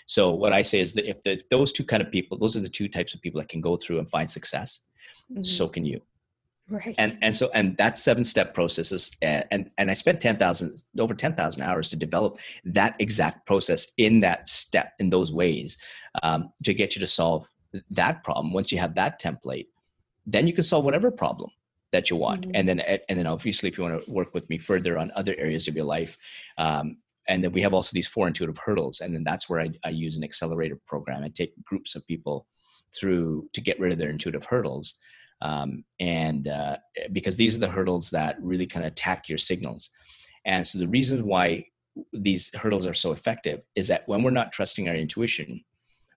[0.06, 2.56] So what I say is that if, the, if those two kind of people, those
[2.56, 4.86] are the two types of people that can go through and find success,
[5.32, 5.42] mm-hmm.
[5.42, 6.00] so can you.
[6.72, 6.94] Right.
[6.96, 10.82] And and so and that seven step process is and and I spent ten thousand
[10.98, 15.76] over ten thousand hours to develop that exact process in that step in those ways
[16.22, 17.46] um, to get you to solve
[17.90, 18.52] that problem.
[18.52, 19.66] Once you have that template,
[20.24, 21.50] then you can solve whatever problem
[21.90, 22.42] that you want.
[22.42, 22.52] Mm-hmm.
[22.54, 25.34] And then and then obviously if you want to work with me further on other
[25.36, 26.16] areas of your life,
[26.58, 26.96] um,
[27.28, 29.90] and then we have also these four intuitive hurdles, and then that's where I, I
[29.90, 31.22] use an accelerator program.
[31.22, 32.46] I take groups of people
[32.94, 34.94] through to get rid of their intuitive hurdles
[35.42, 36.76] um, and uh,
[37.12, 39.90] because these are the hurdles that really kind of attack your signals.
[40.46, 41.66] And so the reason why
[42.12, 45.62] these hurdles are so effective is that when we're not trusting our intuition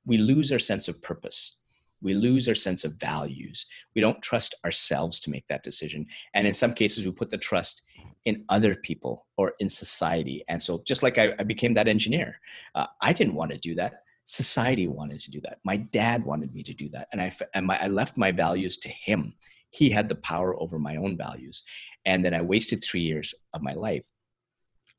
[0.05, 1.57] we lose our sense of purpose.
[2.01, 3.65] We lose our sense of values.
[3.95, 6.05] We don't trust ourselves to make that decision.
[6.33, 7.83] And in some cases we put the trust
[8.25, 10.43] in other people or in society.
[10.47, 12.39] And so just like i, I became that engineer
[12.75, 15.59] uh, i didn't want to do that society wanted to do that.
[15.63, 17.07] My dad wanted me to do that.
[17.11, 19.33] And i and my, i left my values to him.
[19.69, 21.63] He had the power over my own values.
[22.05, 24.05] And then i wasted 3 years of my life.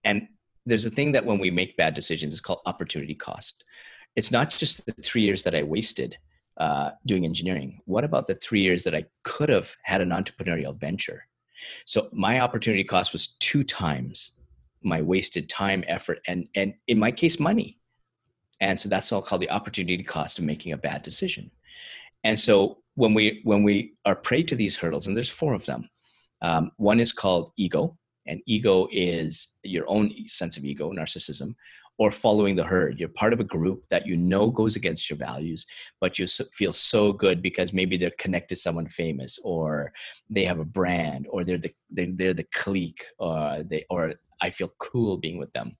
[0.04, 0.28] And
[0.64, 3.64] there's a thing that when we make bad decisions it's called opportunity cost.
[4.14, 6.16] It's not just the 3 years that i wasted
[6.58, 7.80] uh, doing engineering.
[7.84, 11.26] What about the 3 years that i could have had an entrepreneurial venture?
[11.84, 14.32] So my opportunity cost was two times
[14.82, 17.78] my wasted time effort and and in my case money
[18.60, 21.50] and so that's all called the opportunity cost of making a bad decision.
[22.24, 25.64] And so when we when we are prey to these hurdles and there's four of
[25.66, 25.88] them
[26.42, 31.54] um, one is called ego and ego is your own sense of ego narcissism
[31.98, 32.98] or following the herd.
[32.98, 35.66] You're part of a group that you know goes against your values
[36.00, 39.92] but you feel so good because maybe they're connected to someone famous or
[40.28, 44.50] they have a brand or they're the they're, they're the clique or they or I
[44.50, 45.76] feel cool being with them.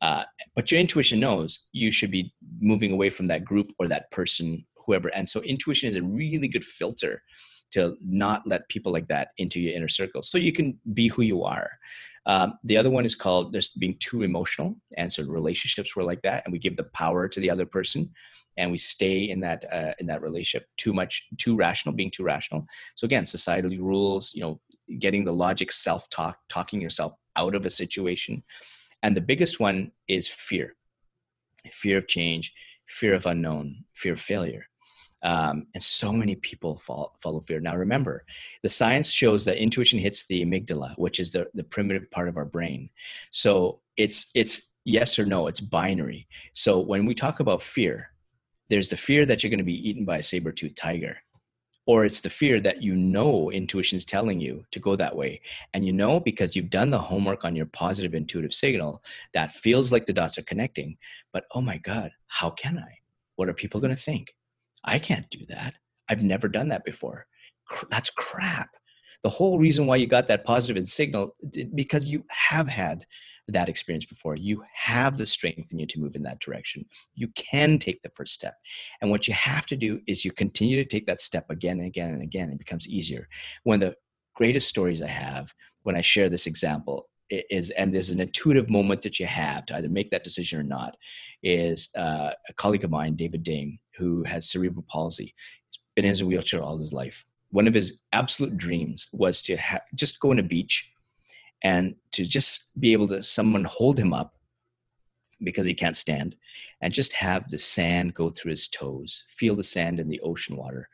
[0.00, 4.10] Uh, but your intuition knows you should be moving away from that group or that
[4.10, 5.08] person, whoever.
[5.08, 7.22] And so intuition is a really good filter
[7.72, 11.22] to not let people like that into your inner circle so you can be who
[11.22, 11.70] you are.
[12.24, 14.76] Um, the other one is called just being too emotional.
[14.96, 16.44] And so relationships were like that.
[16.44, 18.10] And we give the power to the other person
[18.58, 22.24] and we stay in that uh, in that relationship too much too rational being too
[22.24, 22.66] rational
[22.96, 24.60] so again societally rules you know
[24.98, 28.42] getting the logic self talk talking yourself out of a situation.
[29.02, 30.74] And the biggest one is fear
[31.72, 32.52] fear of change,
[32.86, 34.64] fear of unknown, fear of failure.
[35.22, 37.60] Um, and so many people follow, follow, fear.
[37.60, 38.24] Now, remember,
[38.62, 42.36] the science shows that intuition hits the amygdala, which is the, the primitive part of
[42.36, 42.88] our brain.
[43.30, 45.48] So it's it's yes or no.
[45.48, 46.28] It's binary.
[46.52, 48.10] So when we talk about fear,
[48.70, 51.16] there's the fear that you're going to be eaten by a saber-toothed tiger
[51.88, 55.40] or it's the fear that you know intuition is telling you to go that way.
[55.72, 59.90] And you know because you've done the homework on your positive intuitive signal that feels
[59.90, 60.98] like the dots are connecting
[61.32, 62.98] but oh my god how can i?
[63.36, 64.34] What are people going to think?
[64.84, 65.74] I can't do that.
[66.10, 67.26] I've never done that before.
[67.90, 68.68] That's crap.
[69.22, 71.34] The whole reason why you got that positive signal
[71.74, 73.06] because you have had
[73.48, 74.36] that experience before.
[74.36, 76.84] You have the strength in you to move in that direction.
[77.14, 78.54] You can take the first step.
[79.00, 81.86] And what you have to do is you continue to take that step again and
[81.86, 82.50] again and again.
[82.50, 83.28] It becomes easier.
[83.64, 83.96] One of the
[84.34, 89.02] greatest stories I have when I share this example is, and there's an intuitive moment
[89.02, 90.96] that you have to either make that decision or not,
[91.42, 95.34] is uh, a colleague of mine, David Dame, who has cerebral palsy.
[95.66, 97.24] He's been in his wheelchair all his life.
[97.50, 100.92] One of his absolute dreams was to ha- just go on a beach
[101.62, 104.34] and to just be able to someone hold him up
[105.42, 106.36] because he can't stand
[106.80, 110.56] and just have the sand go through his toes feel the sand in the ocean
[110.56, 110.88] water.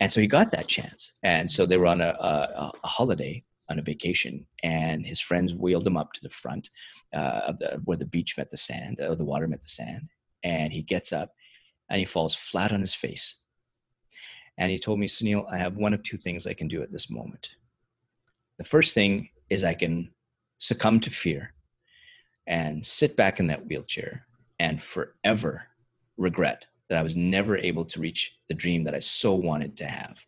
[0.00, 1.14] And so he got that chance.
[1.22, 5.54] And so they were on a, a, a holiday on a vacation and his friends
[5.54, 6.70] wheeled him up to the front
[7.14, 10.08] uh, of the where the beach met the sand or the water met the sand.
[10.42, 11.32] And he gets up
[11.90, 13.40] and he falls flat on his face.
[14.56, 16.92] And he told me sunil i have one of two things i can do at
[16.92, 17.50] this moment.
[18.58, 20.10] The first thing is I can
[20.58, 21.54] succumb to fear
[22.46, 24.26] and sit back in that wheelchair
[24.58, 25.66] and forever
[26.16, 29.86] regret that I was never able to reach the dream that I so wanted to
[29.86, 30.24] have,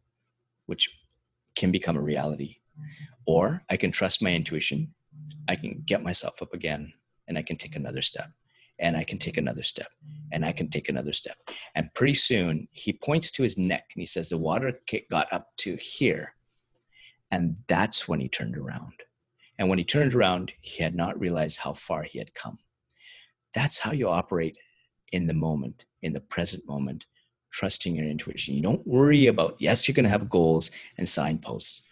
[0.66, 0.90] which
[1.56, 2.56] can become a reality.
[3.26, 4.94] Or I can trust my intuition.
[5.48, 6.92] I can get myself up again
[7.28, 8.30] and I can take another step
[8.78, 9.88] and I can take another step
[10.32, 11.36] and I can take another step.
[11.74, 15.48] And pretty soon he points to his neck and he says, The water got up
[15.58, 16.34] to here.
[17.30, 18.94] And that's when he turned around.
[19.60, 22.58] And when he turned around, he had not realized how far he had come.
[23.52, 24.56] That's how you operate
[25.12, 27.04] in the moment, in the present moment,
[27.52, 28.54] trusting your intuition.
[28.54, 31.82] You don't worry about, yes, you're going to have goals and signposts.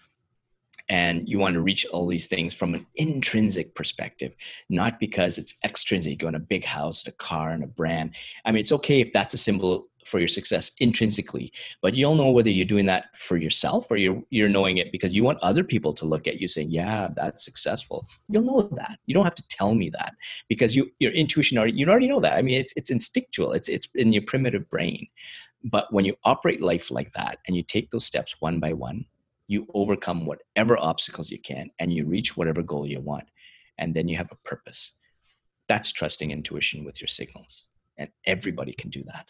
[0.88, 4.34] And you want to reach all these things from an intrinsic perspective,
[4.70, 6.22] not because it's extrinsic.
[6.22, 8.14] You want a big house, a car, and a brand.
[8.46, 11.52] I mean, it's okay if that's a symbol for your success intrinsically
[11.82, 15.14] but you'll know whether you're doing that for yourself or you're you're knowing it because
[15.14, 18.06] you want other people to look at you saying yeah that's successful.
[18.28, 18.98] You'll know that.
[19.06, 20.14] You don't have to tell me that
[20.48, 22.34] because you your intuition already you already know that.
[22.34, 23.52] I mean it's it's instinctual.
[23.52, 25.06] It's it's in your primitive brain.
[25.64, 29.04] But when you operate life like that and you take those steps one by one
[29.50, 33.24] you overcome whatever obstacles you can and you reach whatever goal you want
[33.78, 34.98] and then you have a purpose.
[35.68, 37.64] That's trusting intuition with your signals
[37.96, 39.26] and everybody can do that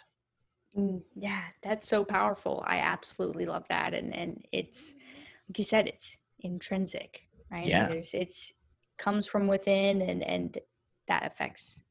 [0.77, 2.63] Mm, yeah, that's so powerful.
[2.67, 4.95] I absolutely love that, and and it's
[5.49, 7.67] like you said, it's intrinsic, right?
[7.67, 8.53] Yeah, There's, it's
[8.99, 10.59] comes from within, and and
[11.09, 11.83] that affects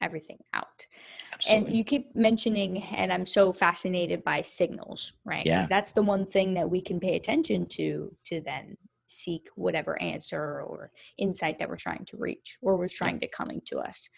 [0.00, 0.86] everything out.
[1.32, 1.68] Absolutely.
[1.68, 5.44] And you keep mentioning, and I'm so fascinated by signals, right?
[5.44, 10.00] Yeah, that's the one thing that we can pay attention to to then seek whatever
[10.00, 14.08] answer or insight that we're trying to reach or was trying to coming to us.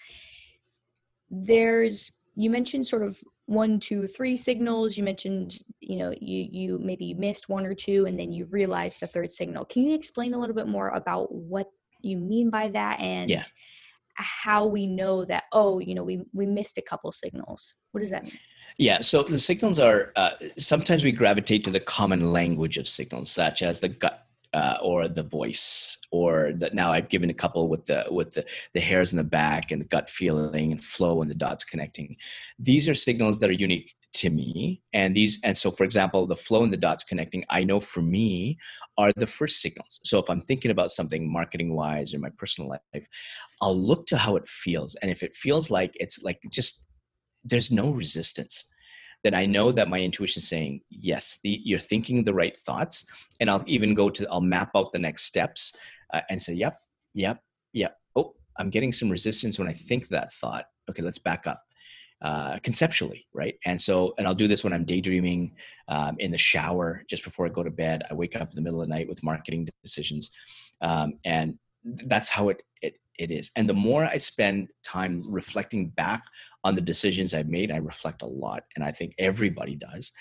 [1.29, 4.97] There's you mentioned sort of one two three signals.
[4.97, 9.01] You mentioned you know you you maybe missed one or two and then you realized
[9.01, 9.65] the third signal.
[9.65, 11.69] Can you explain a little bit more about what
[12.03, 13.43] you mean by that and yeah.
[14.15, 17.75] how we know that oh you know we we missed a couple signals?
[17.93, 18.39] What does that mean?
[18.79, 23.31] Yeah, so the signals are uh, sometimes we gravitate to the common language of signals,
[23.31, 27.69] such as the gut uh, or the voice or that now i've given a couple
[27.69, 28.45] with the with the,
[28.75, 32.17] the hairs in the back and the gut feeling and flow and the dots connecting.
[32.59, 36.35] These are signals that are unique to me and these and so for example the
[36.35, 38.57] flow and the dots connecting i know for me
[38.97, 40.01] are the first signals.
[40.05, 43.07] So if i'm thinking about something marketing wise or my personal life
[43.61, 46.87] i'll look to how it feels and if it feels like it's like just
[47.45, 48.65] there's no resistance
[49.27, 53.05] then I know that my intuition is saying, yes, the, you're thinking the right thoughts.
[53.41, 55.75] And I'll even go to, I'll map out the next steps
[56.15, 56.79] uh, and say, yep,
[57.13, 57.41] yep,
[57.73, 57.97] yep.
[58.15, 60.67] Oh, I'm getting some resistance when I think that thought.
[60.89, 61.61] Okay, let's back up.
[62.23, 63.57] Uh, conceptually, right?
[63.67, 65.55] And so, and I'll do this when I'm daydreaming
[65.89, 68.05] um, in the shower just before I go to bed.
[68.09, 70.31] I wake up in the middle of the night with marketing decisions,
[70.81, 73.51] um, and that's how it it it is.
[73.57, 76.25] And the more I spend time reflecting back
[76.65, 78.65] on the decisions I've made, I reflect a lot.
[78.75, 80.13] And I think everybody does.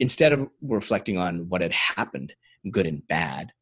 [0.00, 2.32] Instead of reflecting on what had happened,
[2.70, 3.52] good and bad,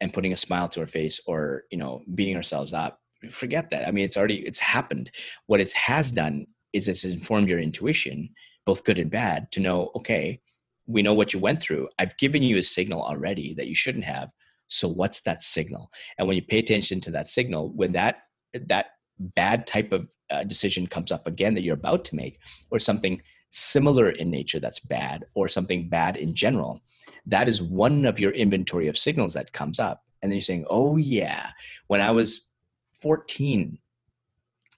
[0.00, 3.00] and putting a smile to our face or, you know, beating ourselves up,
[3.30, 3.86] forget that.
[3.86, 5.10] I mean, it's already, it's happened.
[5.46, 8.30] What it has done is it's informed your intuition,
[8.64, 10.40] both good and bad, to know, okay,
[10.86, 11.88] we know what you went through.
[11.98, 14.30] I've given you a signal already that you shouldn't have
[14.70, 15.90] so what's that signal?
[16.16, 18.22] And when you pay attention to that signal, when that
[18.54, 18.86] that
[19.18, 22.38] bad type of uh, decision comes up again that you're about to make,
[22.70, 26.80] or something similar in nature that's bad, or something bad in general,
[27.26, 30.04] that is one of your inventory of signals that comes up.
[30.22, 31.50] And then you're saying, oh yeah,
[31.88, 32.48] when I was
[32.94, 33.76] 14,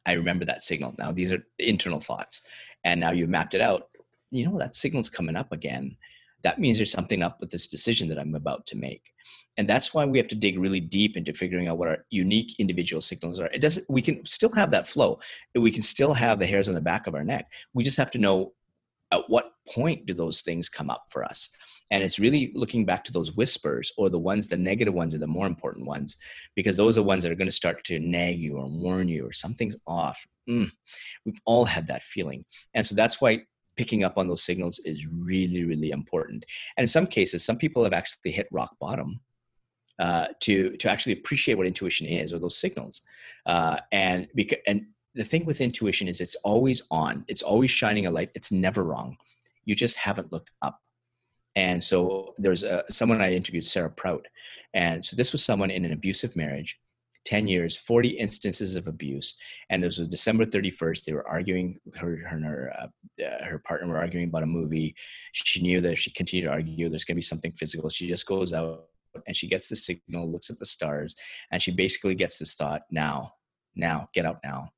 [0.06, 0.94] I remember that signal.
[0.98, 2.42] Now these are internal thoughts.
[2.84, 3.88] And now you've mapped it out.
[4.30, 5.96] You know, that signal's coming up again.
[6.42, 9.12] That means there's something up with this decision that I'm about to make
[9.58, 12.54] and that's why we have to dig really deep into figuring out what our unique
[12.58, 13.50] individual signals are.
[13.52, 15.20] It doesn't we can still have that flow.
[15.54, 17.50] We can still have the hairs on the back of our neck.
[17.74, 18.52] We just have to know
[19.10, 21.50] at what point do those things come up for us.
[21.90, 25.18] And it's really looking back to those whispers or the ones the negative ones are
[25.18, 26.16] the more important ones
[26.56, 29.08] because those are the ones that are going to start to nag you or warn
[29.08, 30.26] you or something's off.
[30.48, 30.70] Mm,
[31.26, 32.46] we've all had that feeling.
[32.72, 33.42] And so that's why
[33.76, 36.46] picking up on those signals is really really important.
[36.78, 39.20] And in some cases some people have actually hit rock bottom
[39.98, 43.02] uh, to to actually appreciate what intuition is or those signals.
[43.46, 47.24] Uh, and because and the thing with intuition is it's always on.
[47.28, 48.30] It's always shining a light.
[48.34, 49.16] It's never wrong.
[49.64, 50.80] You just haven't looked up.
[51.54, 54.26] And so there's a, someone i interviewed sarah prout.
[54.74, 56.78] And so this was someone in an abusive marriage
[57.26, 59.36] 10 years 40 instances of abuse.
[59.68, 63.88] And this was december 31st they were arguing her her her, uh, uh, her partner
[63.88, 64.94] were arguing about a movie.
[65.32, 67.90] She knew that if she continued to argue there's going to be something physical.
[67.90, 68.86] She just goes out
[69.26, 71.14] and she gets the signal, looks at the stars,
[71.50, 73.34] and she basically gets this thought, now,
[73.74, 74.70] now, get out now.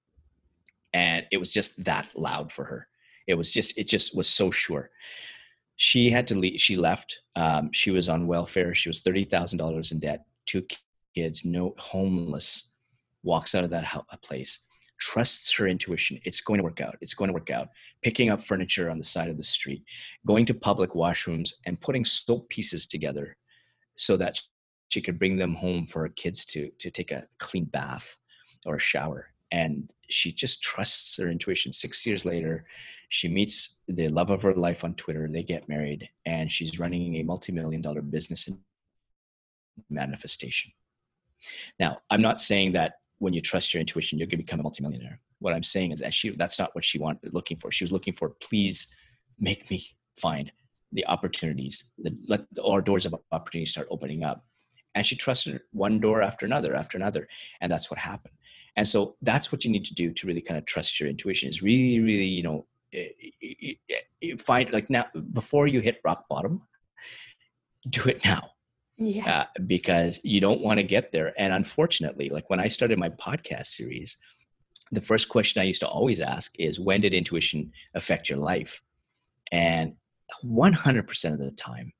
[0.92, 2.86] And it was just that loud for her.
[3.26, 4.90] It was just it just was so sure.
[5.76, 6.60] She had to leave.
[6.60, 7.20] She left.
[7.34, 8.74] Um, she was on welfare.
[8.74, 10.24] She was thirty thousand dollars in debt.
[10.46, 10.64] Two
[11.14, 12.72] kids, no homeless.
[13.22, 13.86] Walks out of that
[14.22, 14.66] place
[15.00, 16.20] trusts her intuition.
[16.24, 16.96] It's going to work out.
[17.00, 17.68] It's going to work out.
[18.02, 19.84] Picking up furniture on the side of the street,
[20.26, 23.36] going to public washrooms and putting soap pieces together
[23.96, 24.40] so that
[24.90, 28.16] she could bring them home for her kids to, to take a clean bath
[28.66, 29.26] or a shower.
[29.50, 31.72] And she just trusts her intuition.
[31.72, 32.64] Six years later,
[33.08, 35.28] she meets the love of her life on Twitter.
[35.30, 38.58] They get married, and she's running a multi million dollar business in
[39.90, 40.72] manifestation.
[41.78, 44.64] Now, I'm not saying that when you trust your intuition, you're going to become a
[44.64, 45.20] multimillionaire.
[45.38, 47.70] What I'm saying is that she that's not what she wanted looking for.
[47.70, 48.88] She was looking for please
[49.38, 49.86] make me
[50.16, 50.50] find
[50.94, 54.44] the opportunities, the, let our doors of opportunity start opening up.
[54.94, 57.28] And she trusted one door after another after another,
[57.60, 58.34] and that's what happened.
[58.76, 61.48] And so that's what you need to do to really kind of trust your intuition.
[61.48, 62.66] Is really, really, you know,
[64.38, 66.62] find like now before you hit rock bottom,
[67.90, 68.54] do it now
[68.96, 69.28] yeah.
[69.28, 71.32] Uh, because you don't want to get there.
[71.36, 74.16] And unfortunately, like when I started my podcast series,
[74.92, 78.82] the first question I used to always ask is, when did intuition affect your life?
[79.50, 79.94] And
[80.44, 81.92] 100% of the time,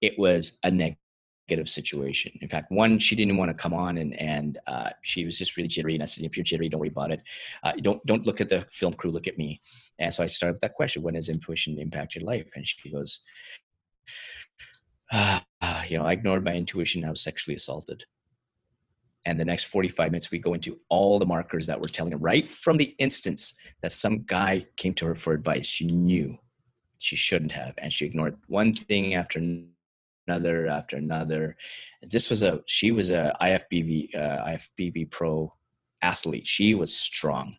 [0.00, 2.32] it was a negative situation.
[2.40, 5.56] In fact, one, she didn't want to come on and, and uh, she was just
[5.56, 5.94] really jittery.
[5.94, 7.20] And I said, if you're jittery, don't worry about it.
[7.62, 9.60] Uh, don't, don't look at the film crew, look at me.
[9.98, 12.50] And so I started with that question, when has intuition impacted your life?
[12.54, 13.20] And she goes,
[15.12, 15.40] uh,
[15.88, 17.04] you know, I ignored my intuition.
[17.04, 18.04] I was sexually assaulted.
[19.26, 22.18] And the next 45 minutes, we go into all the markers that were telling her
[22.18, 25.66] right from the instance that some guy came to her for advice.
[25.66, 26.38] She knew
[27.00, 29.40] she shouldn't have, and she ignored one thing after
[30.28, 31.56] another after another.
[32.02, 35.52] This was a she was a IFBB uh, IFBB pro
[36.02, 36.46] athlete.
[36.46, 37.56] She was strong,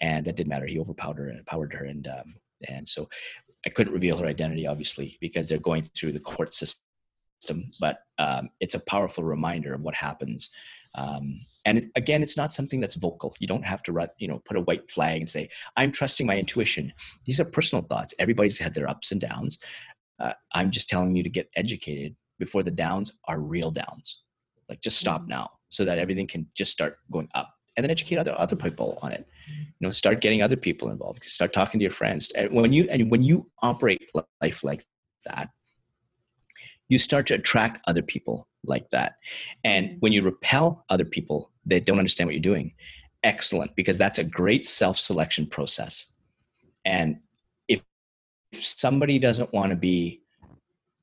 [0.00, 0.66] and that didn't matter.
[0.66, 2.34] He overpowered her, powered her, and um,
[2.68, 3.08] and so
[3.66, 6.86] I couldn't reveal her identity, obviously, because they're going through the court system
[7.40, 10.50] system, but um, it's a powerful reminder of what happens.
[10.96, 11.36] Um,
[11.66, 13.34] and again, it's not something that's vocal.
[13.38, 16.26] You don't have to, run, you know, put a white flag and say, "I'm trusting
[16.26, 16.92] my intuition."
[17.26, 18.14] These are personal thoughts.
[18.18, 19.58] Everybody's had their ups and downs.
[20.18, 24.22] Uh, I'm just telling you to get educated before the downs are real downs.
[24.68, 25.30] Like, just stop mm-hmm.
[25.30, 28.98] now, so that everything can just start going up, and then educate other other people
[29.02, 29.26] on it.
[29.48, 31.24] You know, start getting other people involved.
[31.24, 32.30] Start talking to your friends.
[32.34, 34.86] And when you and when you operate life like
[35.24, 35.50] that,
[36.88, 39.16] you start to attract other people like that.
[39.64, 39.96] And mm-hmm.
[40.00, 42.72] when you repel other people that don't understand what you're doing,
[43.22, 46.06] excellent, because that's a great self selection process.
[46.84, 47.18] And
[47.68, 47.82] if,
[48.52, 50.22] if somebody doesn't want to be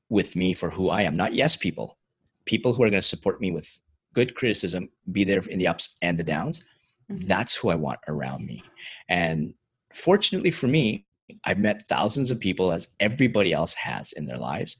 [0.08, 1.98] with me for who I am, not yes people,
[2.44, 3.68] people who are going to support me with
[4.14, 6.64] good criticism, be there in the ups and the downs,
[7.10, 7.26] mm-hmm.
[7.26, 8.62] that's who I want around me.
[9.08, 9.54] And
[9.92, 11.06] fortunately for me,
[11.44, 14.76] I've met thousands of people as everybody else has in their lives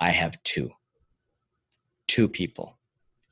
[0.00, 0.70] I have two.
[2.06, 2.78] Two people.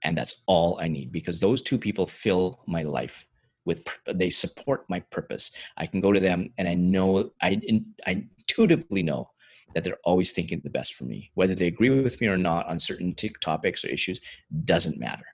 [0.05, 3.27] And that's all I need because those two people fill my life
[3.65, 5.53] with they support my purpose.
[5.77, 7.61] I can go to them and I know I
[8.07, 9.31] I intuitively know
[9.75, 11.31] that they're always thinking the best for me.
[11.35, 14.21] Whether they agree with me or not on certain t- topics or issues
[14.65, 15.25] doesn't matter.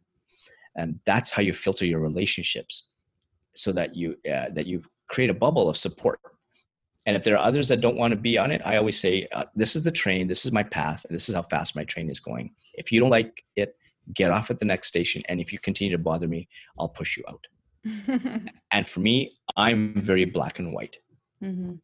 [0.76, 2.91] And that's how you filter your relationships
[3.55, 6.20] so that you uh, that you create a bubble of support
[7.09, 9.26] and if there are others that don't want to be on it, I always say,
[9.32, 11.84] uh, this is the train, this is my path, and this is how fast my
[11.84, 12.51] train is going.
[12.79, 13.76] If you don't like it,
[14.14, 15.22] get off at the next station.
[15.29, 16.49] And if you continue to bother me,
[16.79, 17.47] I'll push you out.
[18.72, 20.99] and for me, I'm very black and white.
[21.43, 21.74] Mm-hmm.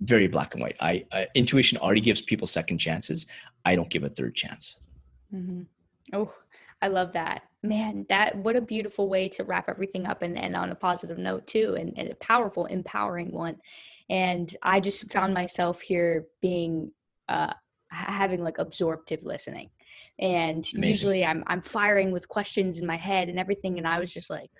[0.00, 0.76] Very black and white.
[0.80, 3.26] I uh, intuition already gives people second chances.
[3.64, 4.76] I don't give a third chance.
[5.34, 5.62] Mm-hmm.
[6.12, 6.32] Oh,
[6.80, 7.42] I love that.
[7.62, 11.18] Man, that what a beautiful way to wrap everything up and, and on a positive
[11.18, 13.56] note too, and, and a powerful, empowering one
[14.10, 16.90] and i just found myself here being
[17.28, 17.52] uh
[17.90, 19.70] having like absorptive listening
[20.18, 20.84] and Amazing.
[20.84, 24.30] usually i'm i'm firing with questions in my head and everything and i was just
[24.30, 24.50] like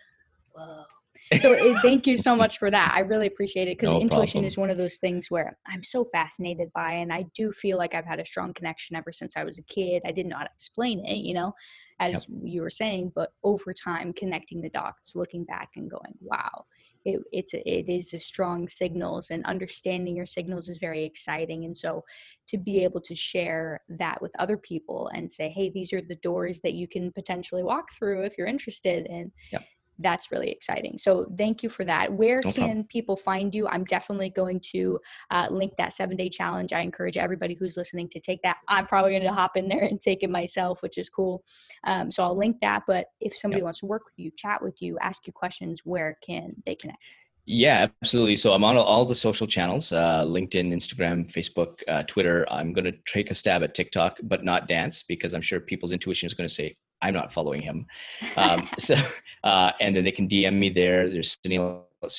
[0.54, 0.84] whoa
[1.40, 4.00] so it, eh, thank you so much for that i really appreciate it because no
[4.00, 4.44] intuition problem.
[4.44, 7.94] is one of those things where i'm so fascinated by and i do feel like
[7.94, 10.44] i've had a strong connection ever since i was a kid i didn't know how
[10.44, 11.52] to explain it you know
[12.00, 12.22] as yep.
[12.44, 16.64] you were saying but over time connecting the dots looking back and going wow
[17.08, 21.76] it, it's it is a strong signals and understanding your signals is very exciting and
[21.76, 22.04] so
[22.46, 26.16] to be able to share that with other people and say hey these are the
[26.16, 29.64] doors that you can potentially walk through if you're interested and yep
[29.98, 30.96] that's really exciting.
[30.98, 32.12] So thank you for that.
[32.12, 32.84] Where no can problem.
[32.84, 33.66] people find you?
[33.68, 36.72] I'm definitely going to uh, link that seven day challenge.
[36.72, 38.58] I encourage everybody who's listening to take that.
[38.68, 41.44] I'm probably going to hop in there and take it myself, which is cool.
[41.84, 42.84] Um, so I'll link that.
[42.86, 43.64] But if somebody yep.
[43.64, 47.18] wants to work with you, chat with you, ask you questions, where can they connect?
[47.50, 48.36] Yeah, absolutely.
[48.36, 52.46] So I'm on all the social channels uh, LinkedIn, Instagram, Facebook, uh, Twitter.
[52.50, 55.92] I'm going to take a stab at TikTok, but not dance because I'm sure people's
[55.92, 57.86] intuition is going to say, I'm not following him.
[58.36, 58.94] Um, so,
[59.42, 61.10] uh, and then they can DM me there.
[61.10, 62.10] There's Sunil at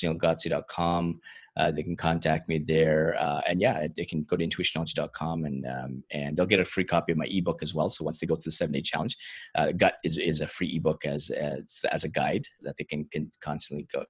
[1.56, 3.16] Uh, they can contact me there.
[3.18, 6.84] Uh, and yeah, they can go to intuitionology.com and, um, and they'll get a free
[6.84, 7.90] copy of my ebook as well.
[7.90, 9.16] So once they go through the seven day challenge,
[9.54, 13.04] uh, gut is, is a free ebook as, as, as a guide that they can,
[13.10, 14.04] can constantly go,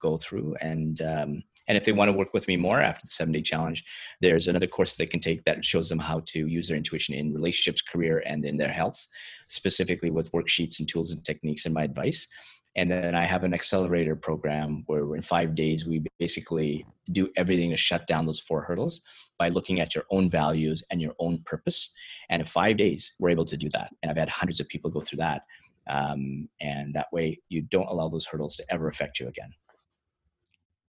[0.00, 0.54] go through.
[0.60, 3.42] And um, and if they want to work with me more after the seven day
[3.42, 3.84] challenge
[4.20, 7.34] there's another course they can take that shows them how to use their intuition in
[7.34, 9.06] relationships career and in their health
[9.48, 12.28] specifically with worksheets and tools and techniques and my advice.
[12.76, 17.70] And then i have an accelerator program where in five days we basically do everything
[17.70, 19.00] to shut down those four hurdles
[19.38, 21.94] by looking at your own values and your own purpose.
[22.30, 23.94] And in five days we're able to do that.
[24.02, 25.42] And i've had hundreds of people go through that.
[25.88, 29.52] Um, and that way you don't allow those hurdles to ever affect you again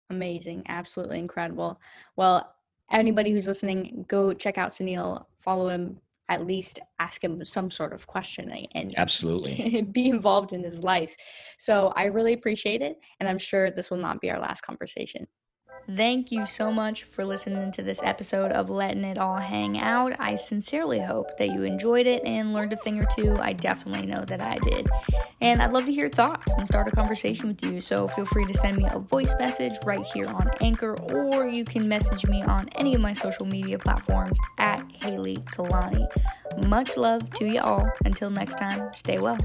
[0.10, 0.64] Amazing.
[0.68, 1.80] Absolutely incredible.
[2.16, 2.53] Well,
[2.91, 5.99] anybody who's listening, go check out Sunil, follow him,
[6.30, 11.16] at least ask him some sort of question and absolutely be involved in his life.
[11.58, 12.99] So I really appreciate it.
[13.20, 15.28] And I'm sure this will not be our last conversation.
[15.90, 20.14] Thank you so much for listening to this episode of Letting It All Hang Out.
[20.20, 23.38] I sincerely hope that you enjoyed it and learned a thing or two.
[23.40, 24.90] I definitely know that I did.
[25.40, 27.80] And I'd love to hear thoughts and start a conversation with you.
[27.80, 31.64] So feel free to send me a voice message right here on Anchor, or you
[31.64, 36.06] can message me on any of my social media platforms at Haley Kalani.
[36.68, 37.90] Much love to you all.
[38.04, 39.38] Until next time, stay well.